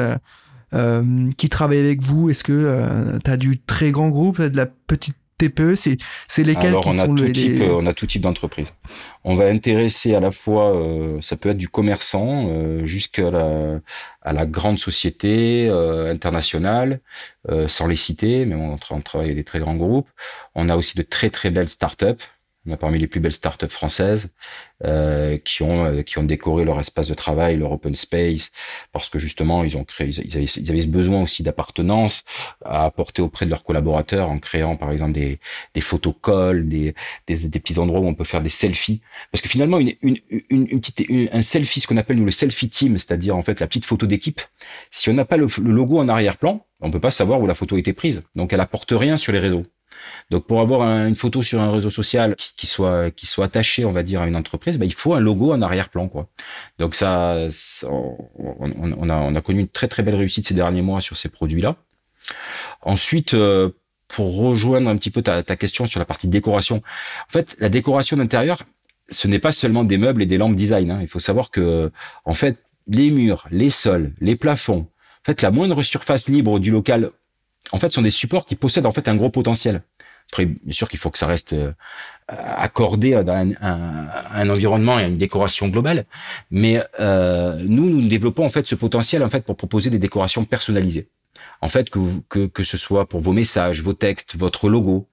qui 0.73 1.49
travaille 1.49 1.79
avec 1.79 2.03
vous? 2.03 2.31
Est-ce 2.31 2.43
que 2.43 3.19
tu 3.23 3.31
as 3.31 3.37
du 3.37 3.61
très 3.61 3.93
grand 3.93 4.09
groupe, 4.09 4.41
de 4.41 4.57
la 4.57 4.67
petite 4.67 5.17
TPE 5.39 5.75
C'est 5.77 5.99
c'est 6.29 6.43
lesquels 6.43 6.69
Alors, 6.69 6.83
qui 6.83 6.89
on 6.89 6.93
sont 6.93 6.99
a 7.01 7.07
tout 7.07 7.15
les, 7.17 7.33
type, 7.33 7.61
on 7.61 7.87
a 7.87 7.95
tout 7.95 8.07
type 8.07 8.23
d'entreprise. 8.23 8.73
On 9.25 9.35
va 9.35 9.47
intéresser 9.47 10.15
à 10.15 10.21
la 10.21 10.31
fois, 10.31 10.75
euh, 10.75 11.21
ça 11.21 11.37
peut 11.37 11.51
être 11.51 11.59
du 11.59 11.69
commerçant 11.69 12.47
euh, 12.49 12.87
jusqu'à 12.87 13.31
la, 13.31 13.81
à 14.23 14.33
la 14.33 14.47
grande 14.47 14.79
société 14.79 15.69
euh, 15.69 16.11
internationale, 16.13 17.01
euh, 17.51 17.69
sans 17.69 17.87
les 17.87 17.97
citer, 17.97 18.47
mais 18.47 18.55
on, 18.55 18.79
on 18.91 19.01
travaille 19.01 19.29
avec 19.29 19.37
des 19.37 19.45
très 19.45 19.61
grands 19.61 19.77
groupes. 19.77 20.09
On 20.55 20.69
a 20.69 20.77
aussi 20.77 20.97
de 20.97 21.03
très 21.03 21.31
très 21.31 21.51
belles 21.51 21.69
startups. 21.69 22.25
On 22.67 22.73
a 22.73 22.77
parmi 22.77 22.99
les 22.99 23.07
plus 23.07 23.21
belles 23.21 23.33
startups 23.33 23.69
françaises 23.69 24.33
euh, 24.85 25.39
qui 25.39 25.63
ont 25.63 25.85
euh, 25.85 26.03
qui 26.03 26.19
ont 26.19 26.25
décoré 26.25 26.65
leur 26.65 26.81
espace 26.81 27.09
de 27.09 27.15
travail, 27.15 27.57
leur 27.57 27.73
open 27.73 27.95
space, 27.95 28.51
parce 28.93 29.09
que 29.09 29.19
justement 29.19 29.63
ils 29.65 29.77
ont 29.77 29.85
créé, 29.85 30.09
ils 30.09 30.37
avaient, 30.37 30.45
ils 30.45 30.71
avaient 30.71 30.81
ce 30.83 30.87
besoin 30.89 31.23
aussi 31.23 31.43
d'appartenance 31.43 32.25
à 32.65 32.85
apporter 32.85 33.23
auprès 33.23 33.47
de 33.47 33.51
leurs 33.51 33.65
collaborateurs 33.65 34.29
en 34.31 34.39
créant 34.39 34.77
par 34.77 34.91
exemple 34.93 35.13
des 35.13 35.39
des 35.75 35.81
photocolles, 35.81 36.69
des, 36.69 36.95
des 37.27 37.49
des 37.49 37.61
petits 37.61 37.79
endroits 37.79 38.01
où 38.01 38.07
on 38.07 38.15
peut 38.15 38.25
faire 38.25 38.43
des 38.43 38.49
selfies, 38.49 39.01
parce 39.33 39.43
que 39.43 39.49
finalement 39.49 39.79
une 39.79 39.95
une 40.03 40.19
une, 40.51 40.81
petite 40.81 41.01
une- 41.09 41.29
un 41.33 41.43
selfie, 41.43 41.81
ce 41.81 41.87
qu'on 41.87 41.97
appelle 41.97 42.17
nous 42.19 42.25
le 42.25 42.31
selfie 42.33 42.69
team, 42.69 42.99
c'est-à-dire 42.99 43.37
en 43.37 43.43
fait 43.43 43.61
la 43.61 43.67
petite 43.67 43.85
photo 43.85 44.07
d'équipe. 44.07 44.41
Si 44.91 45.09
on 45.09 45.15
n'a 45.15 45.25
pas 45.25 45.37
le, 45.37 45.47
le 45.63 45.71
logo 45.73 45.99
en 45.99 46.09
arrière-plan, 46.09 46.67
on 46.81 46.91
peut 46.91 47.01
pas 47.01 47.11
savoir 47.11 47.41
où 47.41 47.47
la 47.47 47.55
photo 47.55 47.77
a 47.77 47.79
été 47.79 47.93
prise, 47.93 48.23
donc 48.35 48.53
elle 48.53 48.61
apporte 48.61 48.93
rien 48.93 49.17
sur 49.17 49.33
les 49.33 49.39
réseaux. 49.39 49.65
Donc 50.31 50.47
pour 50.47 50.61
avoir 50.61 50.83
un- 50.83 51.07
une 51.09 51.17
photo 51.17 51.43
sur 51.43 51.61
un 51.61 51.71
réseau 51.71 51.91
social 51.91 52.35
qui, 52.57 52.67
soit 52.67 53.11
qui 53.11 53.27
soit 53.27 53.45
attachée, 53.47 53.85
on 53.85 53.93
va 53.93 54.03
dire, 54.03 54.23
à 54.23 54.27
une 54.27 54.37
entreprise, 54.37 54.79
ben, 54.79 54.87
il 54.87 54.95
faut 54.95 55.15
un 55.15 55.21
logo 55.21 55.53
en 55.53 55.63
arrière-plan, 55.63 56.09
quoi. 56.09 56.29
Donc 56.79 56.95
ça, 56.95 57.37
on 57.89 59.11
a 59.11 59.15
on 59.17 59.35
a 59.35 59.41
connu 59.41 59.61
une 59.61 59.69
très 59.69 59.89
très 59.89 60.03
belle 60.03 60.17
réussite 60.17 60.47
ces 60.47 60.55
derniers 60.55 60.83
mois 60.83 61.01
sur 61.01 61.17
ces 61.17 61.29
produits-là. 61.29 61.77
Ensuite, 62.83 63.35
euh, 63.35 63.71
pour 64.09 64.37
rejoindre 64.37 64.89
un 64.91 64.97
petit 64.97 65.11
peu 65.11 65.23
ta, 65.23 65.43
ta 65.43 65.57
question 65.57 65.87
sur 65.87 65.99
la 65.99 66.07
partie 66.07 66.29
décoration, 66.29 66.77
en 67.29 67.33
fait, 67.33 67.57
la 67.59 67.69
décoration 67.69 68.17
d'intérieur, 68.17 68.63
ce 69.09 69.29
n'est 69.29 69.39
pas 69.39 69.53
seulement 69.53 69.85
des 69.85 69.99
meubles 69.99 70.23
et 70.23 70.27
des 70.27 70.39
lampes 70.39 70.57
design. 70.57 70.91
hein. 70.91 70.99
Il 71.03 71.09
faut 71.09 71.21
savoir 71.21 71.51
que, 71.51 71.91
en 72.25 72.35
fait, 72.35 72.59
les 72.89 73.11
murs, 73.11 73.47
les 73.51 73.71
sols, 73.71 74.13
les 74.21 74.37
plafonds, 74.37 74.87
en 74.89 75.25
fait, 75.25 75.43
la 75.43 75.51
moindre 75.51 75.83
surface 75.83 76.29
libre 76.29 76.59
du 76.61 76.71
local, 76.71 77.11
en 77.73 77.79
fait, 77.79 77.93
sont 77.93 78.03
des 78.03 78.11
supports 78.11 78.47
qui 78.47 78.57
possèdent 78.57 78.87
en 78.87 78.93
fait 78.93 79.09
un 79.09 79.17
gros 79.17 79.31
potentiel. 79.31 79.83
Après, 80.31 80.45
bien 80.47 80.73
sûr 80.73 80.89
qu'il 80.89 80.99
faut 80.99 81.11
que 81.11 81.19
ça 81.19 81.27
reste 81.27 81.53
euh, 81.53 81.73
accordé 82.29 83.15
à 83.15 83.21
un, 83.21 83.51
un- 83.61 84.09
un 84.35 84.51
environnement 84.51 84.99
et 84.99 85.05
à 85.05 85.07
une 85.07 85.19
décoration 85.19 85.69
globale, 85.69 86.05
mais 86.51 86.83
euh, 86.99 87.57
nous, 87.65 87.89
nous 87.89 88.09
développons 88.09 88.45
en 88.45 88.49
fait 88.49 88.67
ce 88.67 88.75
potentiel 88.75 89.23
en 89.23 89.29
fait 89.29 89.45
pour 89.45 89.57
proposer 89.57 89.89
des 89.91 89.99
décorations 90.01 90.45
personnalisées. 90.45 91.09
En 91.61 91.69
fait, 91.69 91.91
que, 91.91 91.99
que, 92.29 92.47
que 92.47 92.65
ce 92.65 92.77
soit 92.77 93.09
pour 93.09 93.21
vos 93.21 93.33
messages, 93.33 93.83
vos 93.83 93.93
textes, 93.95 94.37
votre 94.37 94.69
logo. 94.69 95.07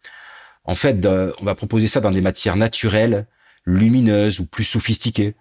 En 0.66 0.76
fait, 0.76 1.06
on 1.06 1.46
va 1.46 1.56
proposer 1.56 1.88
ça 1.88 2.00
dans 2.02 2.12
des 2.12 2.22
matières 2.22 2.56
naturelles, 2.56 3.28
lumineuses 3.66 4.40
ou 4.40 4.46
plus 4.46 4.64
sophistiquées. 4.64 5.36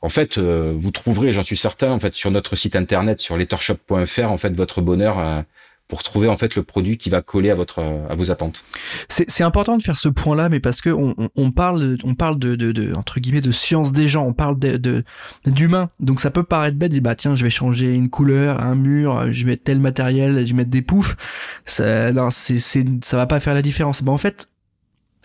En 0.00 0.08
fait, 0.08 0.38
euh, 0.38 0.74
vous 0.76 0.90
trouverez, 0.90 1.32
j'en 1.32 1.42
suis 1.42 1.56
certain, 1.56 1.90
en 1.92 1.98
fait, 1.98 2.14
sur 2.14 2.30
notre 2.30 2.56
site 2.56 2.76
internet, 2.76 3.20
sur 3.20 3.36
lettershop.fr, 3.36 4.30
en 4.30 4.38
fait, 4.38 4.54
votre 4.54 4.80
bonheur 4.80 5.18
euh, 5.18 5.42
pour 5.88 6.02
trouver 6.02 6.28
en 6.28 6.36
fait 6.36 6.54
le 6.54 6.62
produit 6.62 6.98
qui 6.98 7.08
va 7.08 7.22
coller 7.22 7.48
à 7.50 7.54
votre 7.54 7.78
à 7.80 8.14
vos 8.14 8.30
attentes. 8.30 8.62
C'est 9.08 9.42
important 9.42 9.78
de 9.78 9.82
faire 9.82 9.96
ce 9.96 10.08
point-là, 10.10 10.48
mais 10.50 10.60
parce 10.60 10.82
que 10.82 10.90
on, 10.90 11.14
on- 11.34 11.50
parle, 11.50 11.96
on 12.04 12.14
parle 12.14 12.38
de, 12.38 12.54
de, 12.56 12.72
de 12.72 12.92
entre 12.94 13.20
guillemets 13.20 13.40
de 13.40 13.50
science 13.50 13.90
des 13.92 14.06
gens, 14.06 14.26
on 14.26 14.34
parle 14.34 14.58
de 14.58 14.76
de- 14.76 15.02
d'humain. 15.46 15.88
Donc 15.98 16.20
ça 16.20 16.30
peut 16.30 16.42
paraître 16.42 16.76
bête, 16.76 16.90
dire 16.92 17.00
bah 17.02 17.14
tiens, 17.14 17.34
je 17.34 17.42
vais 17.42 17.50
changer 17.50 17.90
une 17.92 18.10
couleur, 18.10 18.60
un 18.62 18.74
mur, 18.74 19.32
je 19.32 19.44
vais 19.44 19.52
mettre 19.52 19.64
tel 19.64 19.80
matériel, 19.80 20.44
je 20.46 20.52
vais 20.52 20.58
mettre 20.58 20.70
des 20.70 20.82
poufs. 20.82 21.16
Ça, 21.64 22.12
non, 22.12 22.28
c'est 22.30 22.58
c'est 22.58 22.84
ça 23.02 23.16
va 23.16 23.26
pas 23.26 23.40
faire 23.40 23.54
la 23.54 23.62
différence. 23.62 24.02
Bah 24.02 24.12
en 24.12 24.18
fait, 24.18 24.50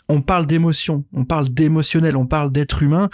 on 0.08 0.22
parle 0.22 0.46
d'émotion, 0.46 1.04
on 1.14 1.26
parle 1.26 1.50
d'émotionnel, 1.50 2.16
on 2.16 2.26
parle 2.26 2.52
d'être 2.52 2.84
humain, 2.84 3.10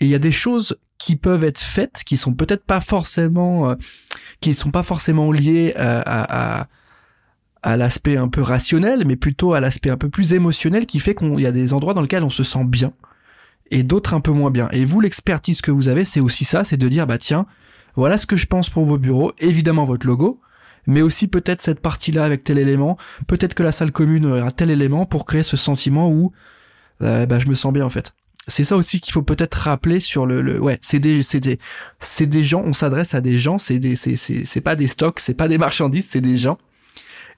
et 0.00 0.06
il 0.06 0.10
y 0.10 0.14
a 0.14 0.18
des 0.18 0.32
choses 0.32 0.78
qui 0.98 1.16
peuvent 1.16 1.44
être 1.44 1.60
faites, 1.60 2.02
qui 2.04 2.16
sont 2.18 2.34
peut-être 2.34 2.64
pas 2.64 2.80
forcément, 2.80 3.70
euh, 3.70 3.74
qui 4.40 4.54
sont 4.54 4.70
pas 4.70 4.82
forcément 4.82 5.32
liées 5.32 5.74
à 5.76 6.66
à 7.62 7.76
l'aspect 7.76 8.16
un 8.16 8.28
peu 8.28 8.42
rationnel, 8.42 9.04
mais 9.06 9.16
plutôt 9.16 9.52
à 9.52 9.60
l'aspect 9.60 9.90
un 9.90 9.96
peu 9.96 10.08
plus 10.08 10.32
émotionnel 10.32 10.86
qui 10.86 10.98
fait 10.98 11.14
qu'il 11.14 11.40
y 11.40 11.46
a 11.46 11.52
des 11.52 11.74
endroits 11.74 11.94
dans 11.94 12.02
lesquels 12.02 12.24
on 12.24 12.30
se 12.30 12.42
sent 12.42 12.64
bien 12.64 12.92
et 13.70 13.82
d'autres 13.82 14.14
un 14.14 14.20
peu 14.20 14.32
moins 14.32 14.50
bien. 14.50 14.68
Et 14.72 14.84
vous, 14.84 15.00
l'expertise 15.00 15.60
que 15.60 15.70
vous 15.70 15.88
avez, 15.88 16.04
c'est 16.04 16.20
aussi 16.20 16.44
ça, 16.44 16.64
c'est 16.64 16.76
de 16.76 16.88
dire, 16.88 17.06
bah 17.06 17.18
tiens, 17.18 17.46
voilà 17.94 18.18
ce 18.18 18.26
que 18.26 18.36
je 18.36 18.46
pense 18.46 18.70
pour 18.70 18.84
vos 18.84 18.98
bureaux, 18.98 19.32
évidemment 19.38 19.84
votre 19.84 20.06
logo, 20.06 20.40
mais 20.86 21.02
aussi 21.02 21.28
peut-être 21.28 21.62
cette 21.62 21.80
partie-là 21.80 22.24
avec 22.24 22.42
tel 22.42 22.58
élément, 22.58 22.96
peut-être 23.26 23.54
que 23.54 23.62
la 23.62 23.72
salle 23.72 23.92
commune 23.92 24.26
aura 24.26 24.50
tel 24.50 24.70
élément 24.70 25.06
pour 25.06 25.24
créer 25.24 25.42
ce 25.42 25.56
sentiment 25.56 26.10
où 26.10 26.32
euh, 27.02 27.26
bah, 27.26 27.38
je 27.38 27.46
me 27.46 27.54
sens 27.54 27.72
bien 27.72 27.84
en 27.84 27.90
fait. 27.90 28.14
C'est 28.50 28.64
ça 28.64 28.76
aussi 28.76 29.00
qu'il 29.00 29.12
faut 29.14 29.22
peut-être 29.22 29.54
rappeler 29.54 30.00
sur 30.00 30.26
le, 30.26 30.42
le 30.42 30.60
ouais, 30.60 30.78
c'est 30.82 30.98
des 30.98 31.22
c'est 31.22 31.40
des 31.40 31.58
c'est 31.98 32.26
des 32.26 32.44
gens, 32.44 32.62
on 32.64 32.74
s'adresse 32.74 33.14
à 33.14 33.22
des 33.22 33.38
gens, 33.38 33.56
c'est 33.58 33.78
des 33.78 33.96
c'est 33.96 34.16
c'est 34.16 34.44
c'est 34.44 34.60
pas 34.60 34.76
des 34.76 34.88
stocks, 34.88 35.20
c'est 35.20 35.34
pas 35.34 35.48
des 35.48 35.56
marchandises, 35.56 36.08
c'est 36.10 36.20
des 36.20 36.36
gens 36.36 36.58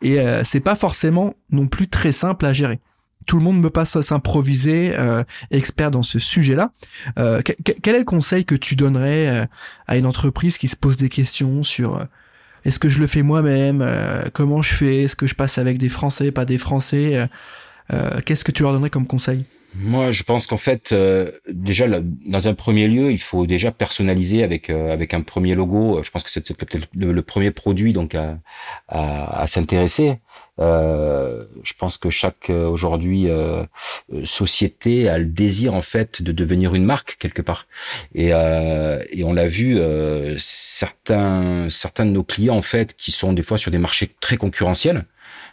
et 0.02 0.18
euh, 0.18 0.42
c'est 0.44 0.60
pas 0.60 0.74
forcément 0.74 1.34
non 1.50 1.68
plus 1.68 1.86
très 1.88 2.10
simple 2.12 2.44
à 2.46 2.52
gérer. 2.52 2.80
tout 3.26 3.36
le 3.36 3.44
monde 3.44 3.58
ne 3.58 3.62
peut 3.62 3.70
pas 3.70 3.84
s'improviser 3.84 4.92
euh, 4.98 5.22
expert 5.50 5.90
dans 5.90 6.02
ce 6.02 6.18
sujet-là. 6.18 6.72
Euh, 7.18 7.40
quel 7.42 7.94
est 7.94 7.98
le 7.98 8.04
conseil 8.04 8.44
que 8.44 8.54
tu 8.54 8.76
donnerais 8.76 9.28
euh, 9.28 9.46
à 9.86 9.96
une 9.96 10.06
entreprise 10.06 10.58
qui 10.58 10.68
se 10.68 10.76
pose 10.76 10.96
des 10.96 11.08
questions 11.08 11.62
sur 11.62 12.06
est-ce 12.64 12.78
que 12.78 12.88
je 12.88 13.00
le 13.00 13.08
fais 13.08 13.22
moi-même, 13.22 13.84
comment 14.34 14.62
je 14.62 14.74
fais, 14.74 15.02
est-ce 15.02 15.16
que 15.16 15.26
je 15.26 15.34
passe 15.34 15.58
avec 15.58 15.78
des 15.78 15.88
Français, 15.88 16.30
pas 16.30 16.44
des 16.44 16.58
Français, 16.58 17.28
qu'est-ce 18.24 18.44
que 18.44 18.52
tu 18.52 18.62
leur 18.62 18.72
donnerais 18.72 18.90
comme 18.90 19.08
conseil? 19.08 19.46
Moi, 19.74 20.10
je 20.10 20.22
pense 20.22 20.46
qu'en 20.46 20.58
fait, 20.58 20.92
euh, 20.92 21.32
déjà, 21.48 21.86
dans 21.88 22.46
un 22.46 22.52
premier 22.54 22.88
lieu, 22.88 23.10
il 23.10 23.20
faut 23.20 23.46
déjà 23.46 23.72
personnaliser 23.72 24.42
avec 24.42 24.68
euh, 24.68 24.92
avec 24.92 25.14
un 25.14 25.22
premier 25.22 25.54
logo. 25.54 26.02
Je 26.02 26.10
pense 26.10 26.22
que 26.22 26.30
c'est 26.30 26.54
peut-être 26.54 26.88
le, 26.94 27.22
premier 27.22 27.50
produit 27.50 27.94
donc 27.94 28.14
à, 28.14 28.38
à, 28.88 29.46
s'intéresser. 29.46 30.18
Euh, 30.58 31.46
je 31.62 31.72
pense 31.72 31.96
que 31.96 32.10
chaque 32.10 32.50
euh, 32.50 32.68
aujourd'hui 32.68 33.28
société 34.24 35.08
a 35.08 35.16
le 35.16 35.24
désir 35.24 35.74
en 35.74 35.82
fait 35.82 36.20
de 36.20 36.32
devenir 36.32 36.74
une 36.74 36.84
marque 36.84 37.16
quelque 37.18 37.40
part. 37.40 37.66
Et, 38.14 38.28
et 38.28 39.24
on 39.24 39.32
l'a 39.32 39.48
vu, 39.48 39.80
certains 40.36 41.68
certains 41.70 42.04
de 42.04 42.10
nos 42.10 42.24
clients 42.24 42.56
en 42.56 42.62
fait 42.62 42.94
qui 42.94 43.10
sont 43.10 43.32
des 43.32 43.42
fois 43.42 43.56
sur 43.56 43.70
des 43.70 43.78
marchés 43.78 44.10
très 44.20 44.36
concurrentiels, 44.36 45.06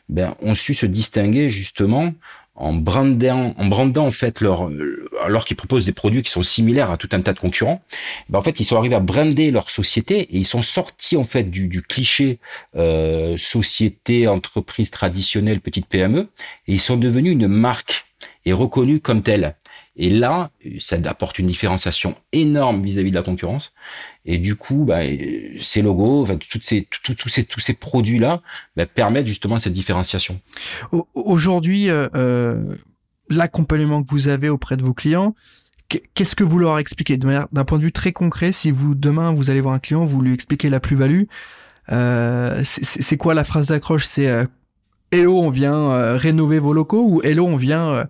ben 0.10 0.36
ont 0.41 0.55
su 0.55 0.73
se 0.73 0.86
distinguer 0.86 1.49
justement 1.49 2.13
en 2.59 2.73
brandant, 2.73 3.53
en 3.57 3.65
brandant 3.65 4.05
en 4.05 4.11
fait 4.11 4.41
leur, 4.41 4.69
alors 5.23 5.45
qu'ils 5.45 5.57
proposent 5.57 5.85
des 5.85 5.93
produits 5.93 6.21
qui 6.23 6.29
sont 6.29 6.43
similaires 6.43 6.91
à 6.91 6.97
tout 6.97 7.09
un 7.13 7.21
tas 7.21 7.33
de 7.33 7.39
concurrents, 7.39 7.81
ben 8.27 8.39
en 8.39 8.41
fait 8.41 8.59
ils 8.59 8.65
sont 8.65 8.77
arrivés 8.77 8.95
à 8.95 8.99
brander 8.99 9.49
leur 9.49 9.71
société 9.71 10.19
et 10.19 10.37
ils 10.37 10.45
sont 10.45 10.61
sortis 10.61 11.15
en 11.15 11.23
fait 11.23 11.49
du, 11.49 11.81
cliché 11.81 12.39
euh, 12.75 13.37
société, 13.37 14.27
entreprise 14.27 14.91
traditionnelle, 14.91 15.61
petite 15.61 15.87
PME 15.87 16.27
et 16.67 16.73
ils 16.73 16.79
sont 16.79 16.97
devenus 16.97 17.31
une 17.31 17.47
marque 17.47 18.05
et 18.45 18.53
reconnus 18.53 18.99
comme 19.01 19.21
telle. 19.21 19.55
Et 20.01 20.09
là, 20.09 20.49
ça 20.79 20.95
apporte 21.03 21.39
une 21.39 21.47
différenciation 21.47 22.15
énorme 22.31 22.81
vis-à-vis 22.81 23.12
de 23.12 23.15
la 23.15 23.21
concurrence. 23.21 23.73
Et 24.23 24.38
du 24.38 24.55
coup, 24.55 24.85
bah, 24.85 25.01
ces 25.59 25.81
logos, 25.81 26.25
toutes 26.49 26.63
ces, 26.63 26.88
tous 26.88 27.59
ces 27.59 27.73
produits-là 27.73 28.41
bah, 28.77 28.85
permettent 28.85 29.27
justement 29.27 29.57
cette 29.57 29.73
différenciation. 29.73 30.39
Aujourd'hui, 31.13 31.89
euh, 31.89 32.07
euh, 32.15 32.75
l'accompagnement 33.29 34.01
que 34.01 34.09
vous 34.09 34.29
avez 34.29 34.47
auprès 34.47 34.77
de 34.77 34.83
vos 34.83 34.93
clients, 34.93 35.35
qu'est-ce 36.13 36.33
que 36.33 36.45
vous 36.45 36.59
leur 36.59 36.79
expliquez? 36.79 37.17
D'un 37.17 37.65
point 37.65 37.77
de 37.77 37.83
vue 37.83 37.91
très 37.91 38.13
concret 38.13 38.53
Si 38.53 38.71
vous 38.71 38.95
demain 38.95 39.33
vous 39.33 39.49
allez 39.49 39.59
voir 39.59 39.73
un 39.73 39.79
client, 39.79 40.05
vous 40.05 40.21
lui 40.21 40.33
expliquez 40.33 40.69
la 40.69 40.79
plus-value. 40.79 41.23
Euh, 41.91 42.62
c'est 42.63 43.17
quoi 43.17 43.33
la 43.33 43.43
phrase 43.43 43.67
d'accroche? 43.67 44.05
C'est 44.05 44.47
Hello, 45.12 45.38
on 45.41 45.49
vient 45.49 46.15
rénover 46.15 46.59
vos 46.59 46.71
locaux 46.71 47.03
ou 47.05 47.21
Hello, 47.21 47.45
on 47.45 47.57
vient 47.57 48.07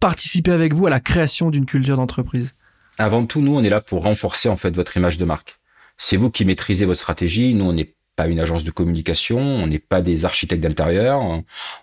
participer 0.00 0.52
avec 0.52 0.74
vous 0.74 0.86
à 0.86 0.90
la 0.90 1.00
création 1.00 1.50
d'une 1.50 1.66
culture 1.66 1.96
d'entreprise 1.96 2.54
Avant 2.98 3.26
tout, 3.26 3.40
nous, 3.40 3.56
on 3.56 3.62
est 3.62 3.70
là 3.70 3.80
pour 3.80 4.02
renforcer 4.02 4.48
en 4.48 4.56
fait 4.56 4.74
votre 4.74 4.96
image 4.96 5.18
de 5.18 5.24
marque. 5.24 5.58
C'est 5.98 6.16
vous 6.16 6.30
qui 6.30 6.44
maîtrisez 6.44 6.84
votre 6.84 7.00
stratégie. 7.00 7.54
Nous, 7.54 7.64
on 7.64 7.72
n'est 7.72 7.94
pas 8.16 8.26
une 8.26 8.40
agence 8.40 8.64
de 8.64 8.70
communication, 8.70 9.38
on 9.38 9.66
n'est 9.66 9.78
pas 9.78 10.00
des 10.00 10.24
architectes 10.24 10.62
d'intérieur, 10.62 11.20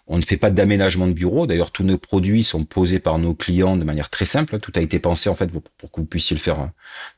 on, 0.08 0.18
ne 0.18 0.24
fait 0.24 0.36
pas 0.36 0.50
d'aménagement 0.50 1.08
de 1.08 1.14
bureau. 1.14 1.46
D'ailleurs, 1.46 1.72
tous 1.72 1.84
nos 1.84 2.00
produits 2.00 2.44
sont 2.44 2.66
posés 2.66 3.00
par 3.00 3.20
nos 3.20 3.36
clients 3.36 3.78
de 3.78 3.84
manière 3.84 4.10
très 4.10 4.26
simple. 4.26 4.60
Tout 4.60 4.74
a 4.76 4.82
été 4.82 4.98
pensé 4.98 5.30
en 5.30 5.36
fait 5.36 5.48
pour, 5.48 5.92
que 5.92 6.02
vous 6.02 6.08
puissiez 6.08 6.36
le 6.36 6.42
faire 6.42 6.60
euh, 6.60 6.68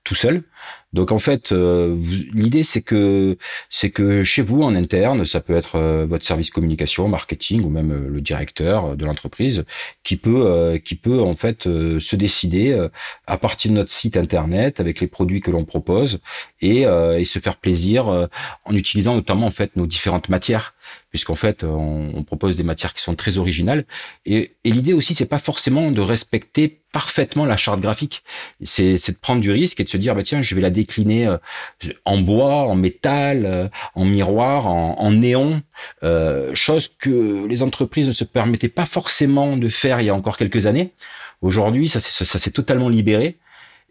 tout 0.04 0.16
seul. 0.16 0.44
Donc 0.96 1.12
en 1.12 1.20
fait, 1.20 1.52
euh, 1.52 1.98
l'idée 2.34 2.64
c'est 2.64 2.82
que 2.82 3.38
c'est 3.70 3.90
que 3.90 4.24
chez 4.24 4.42
vous 4.42 4.62
en 4.62 4.74
interne, 4.76 5.26
ça 5.26 5.42
peut 5.42 5.54
être 5.54 5.76
euh, 5.76 6.06
votre 6.06 6.24
service 6.24 6.52
communication, 6.52 7.10
marketing 7.10 7.64
ou 7.64 7.70
même 7.70 7.92
euh, 7.92 8.08
le 8.10 8.22
directeur 8.22 8.96
de 8.96 9.06
l'entreprise 9.06 9.66
qui 10.04 10.16
peut 10.16 10.80
qui 10.86 10.96
peut 10.96 11.20
en 11.20 11.36
fait 11.36 11.64
se 11.64 12.16
décider 12.16 12.88
à 13.28 13.38
partir 13.38 13.72
de 13.72 13.76
notre 13.76 13.92
site 13.92 14.16
internet 14.16 14.80
avec 14.80 15.02
les 15.02 15.08
produits 15.08 15.42
que 15.42 15.52
l'on 15.52 15.66
propose 15.66 16.20
et, 16.62 16.82
et 16.84 17.26
se 17.26 17.40
faire 17.40 17.58
plaisir 17.58 18.30
en 18.66 18.76
utilisant 18.76 19.16
notamment 19.16 19.48
en 19.48 19.52
fait 19.52 19.76
nos 19.76 19.88
différentes 19.88 20.30
matières 20.30 20.75
puisqu'en 21.10 21.36
fait 21.36 21.64
on, 21.64 22.24
propose 22.24 22.58
des 22.58 22.64
matières 22.64 22.94
qui 22.94 23.02
sont 23.02 23.16
très 23.16 23.38
originales. 23.38 23.86
Et, 24.26 24.56
et 24.64 24.72
l'idée 24.72 24.94
aussi 24.94 25.16
c'est 25.16 25.28
pas 25.28 25.40
forcément 25.40 25.92
de 25.92 26.02
respecter 26.02 26.82
parfaitement 26.96 27.44
la 27.44 27.58
charte 27.58 27.82
graphique. 27.82 28.24
C'est 28.64 28.94
de 28.94 29.18
prendre 29.20 29.42
du 29.42 29.52
risque 29.52 29.82
et 29.82 29.84
de 29.84 29.90
se 29.90 29.98
dire 29.98 30.16
bah 30.16 30.24
tiens 30.24 30.42
je 30.42 30.56
vais 30.56 30.62
la 30.62 30.70
décliner 30.70 31.28
euh, 31.28 31.38
en 32.06 32.20
bois 32.22 32.62
en 32.70 32.76
métal 32.76 33.46
euh, 33.46 33.68
en 33.96 34.06
miroir 34.06 34.68
en, 34.68 35.12
néon 35.12 35.62
euh, 36.04 36.56
chose 36.56 36.88
que 36.88 37.46
les 37.48 37.64
entreprises 37.64 38.08
ne 38.08 38.14
se 38.14 38.24
permettaient 38.24 38.70
pas 38.70 38.86
forcément 38.86 39.58
de 39.58 39.68
faire 39.68 40.00
il 40.00 40.06
y 40.06 40.10
a 40.10 40.16
encore 40.16 40.38
quelques 40.38 40.68
années. 40.68 40.94
Aujourd'hui 41.42 41.90
ça 41.90 42.00
ça 42.00 42.40
s'est 42.40 42.52
totalement 42.52 42.88
libéré 42.88 43.40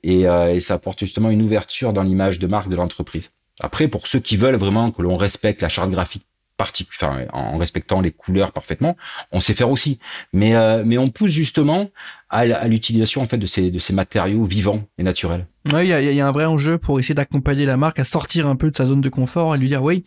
et, 0.02 0.22
et 0.22 0.61
ça 0.61 0.72
apporte 0.72 1.00
justement 1.00 1.28
une 1.28 1.42
ouverture 1.42 1.92
dans 1.92 2.02
l'image 2.02 2.38
de 2.38 2.46
marque 2.46 2.70
de 2.70 2.76
l'entreprise. 2.76 3.33
Après 3.61 3.87
pour 3.87 4.07
ceux 4.07 4.20
qui 4.20 4.38
veulent 4.38 4.57
vraiment 4.57 4.90
que 4.90 5.02
l'on 5.02 5.16
respecte 5.16 5.61
la 5.61 5.68
charte 5.68 5.90
graphique 5.90 6.24
enfin, 6.61 7.27
en 7.33 7.59
respectant 7.59 8.01
les 8.01 8.11
couleurs 8.11 8.53
parfaitement, 8.53 8.97
on 9.33 9.40
sait 9.40 9.55
faire 9.55 9.71
aussi. 9.71 9.99
Mais, 10.33 10.55
euh, 10.55 10.83
mais 10.85 10.99
on 10.99 11.11
pousse 11.11 11.31
justement 11.31 11.90
à, 12.31 12.67
l'utilisation 12.67 13.23
en 13.23 13.27
fait 13.27 13.38
de 13.38 13.47
ces, 13.47 13.71
de 13.71 13.79
ces 13.79 13.93
matériaux 13.93 14.45
vivants 14.45 14.83
et 14.99 15.03
naturels. 15.03 15.47
Oui, 15.73 15.83
il 15.83 15.88
y 15.88 15.93
a, 15.93 16.01
y 16.01 16.21
a, 16.21 16.27
un 16.27 16.33
vrai 16.33 16.45
enjeu 16.45 16.79
pour 16.79 16.99
essayer 16.99 17.14
d'accompagner 17.14 17.67
la 17.67 17.77
marque 17.77 17.99
à 17.99 18.05
sortir 18.05 18.47
un 18.47 18.57
peu 18.57 18.71
de 18.71 18.77
sa 18.77 18.87
zone 18.87 19.01
de 19.01 19.09
confort 19.09 19.55
et 19.55 19.59
lui 19.59 19.69
dire 19.69 19.83
oui, 19.83 20.05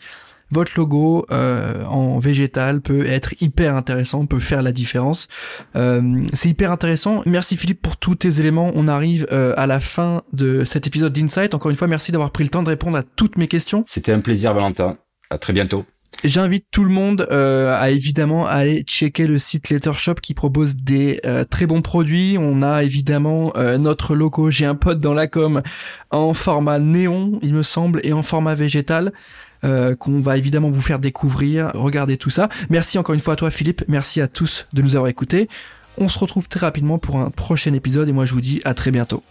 votre 0.50 0.74
logo 0.78 1.26
euh, 1.32 1.84
en 1.86 2.20
végétal 2.20 2.80
peut 2.82 3.06
être 3.06 3.34
hyper 3.42 3.76
intéressant, 3.76 4.26
peut 4.26 4.40
faire 4.40 4.62
la 4.62 4.72
différence. 4.72 5.28
Euh, 5.76 6.26
c'est 6.34 6.50
hyper 6.50 6.72
intéressant. 6.72 7.22
Merci 7.26 7.58
Philippe 7.58 7.82
pour 7.82 7.98
tous 7.98 8.16
tes 8.16 8.40
éléments. 8.40 8.72
On 8.76 8.88
arrive 8.88 9.28
à 9.32 9.68
la 9.68 9.80
fin 9.80 10.24
de 10.32 10.64
cet 10.64 10.88
épisode 10.88 11.12
d'Insight. 11.12 11.54
Encore 11.54 11.72
une 11.72 11.78
fois, 11.78 11.88
merci 11.88 12.12
d'avoir 12.12 12.32
pris 12.32 12.44
le 12.44 12.50
temps 12.50 12.64
de 12.64 12.70
répondre 12.70 12.98
à 12.98 13.04
toutes 13.04 13.38
mes 13.38 13.48
questions. 13.48 13.84
C'était 13.88 14.14
un 14.14 14.22
plaisir 14.22 14.54
Valentin. 14.54 14.98
À 15.30 15.38
très 15.38 15.52
bientôt. 15.52 15.86
J'invite 16.24 16.66
tout 16.72 16.84
le 16.84 16.90
monde 16.90 17.28
euh, 17.32 17.80
à 17.80 17.92
évidemment 17.92 18.48
aller 18.48 18.82
checker 18.82 19.28
le 19.28 19.38
site 19.38 19.70
Lettershop 19.70 20.16
qui 20.16 20.34
propose 20.34 20.76
des 20.76 21.20
euh, 21.26 21.44
très 21.44 21.68
bons 21.68 21.82
produits. 21.82 22.38
On 22.40 22.64
a 22.64 22.84
évidemment 22.84 23.54
euh, 23.56 23.78
notre 23.78 24.16
logo 24.16 24.50
J'ai 24.50 24.66
un 24.66 24.76
pote 24.76 25.00
dans 25.00 25.14
la 25.14 25.28
com 25.28 25.62
en 26.10 26.34
format 26.34 26.80
néon, 26.80 27.40
il 27.44 27.54
me 27.54 27.64
semble, 27.64 28.02
et 28.04 28.14
en 28.14 28.24
format 28.24 28.56
végétal. 28.56 29.14
qu'on 29.62 30.20
va 30.20 30.38
évidemment 30.38 30.72
vous 30.72 30.82
faire 30.82 31.00
découvrir. 31.00 31.72
Regardez 31.74 32.18
tout 32.18 32.30
ça. 32.30 32.50
Merci 32.70 32.98
encore 32.98 33.16
une 33.16 33.22
fois 33.22 33.34
à 33.34 33.38
toi 33.38 33.52
Philippe. 33.52 33.84
Merci 33.88 34.22
à 34.22 34.28
tous 34.28 34.66
de 34.74 34.82
nous 34.82 34.96
avoir 34.96 35.10
écoutés. 35.10 35.50
On 35.98 36.08
se 36.10 36.20
retrouve 36.20 36.48
très 36.48 36.60
rapidement 36.60 37.00
pour 37.00 37.18
un 37.18 37.30
prochain 37.32 37.74
épisode 37.74 38.08
et 38.08 38.12
moi 38.12 38.26
je 38.26 38.34
vous 38.34 38.42
dis 38.42 38.62
à 38.66 38.74
très 38.74 38.92
bientôt. 38.92 39.24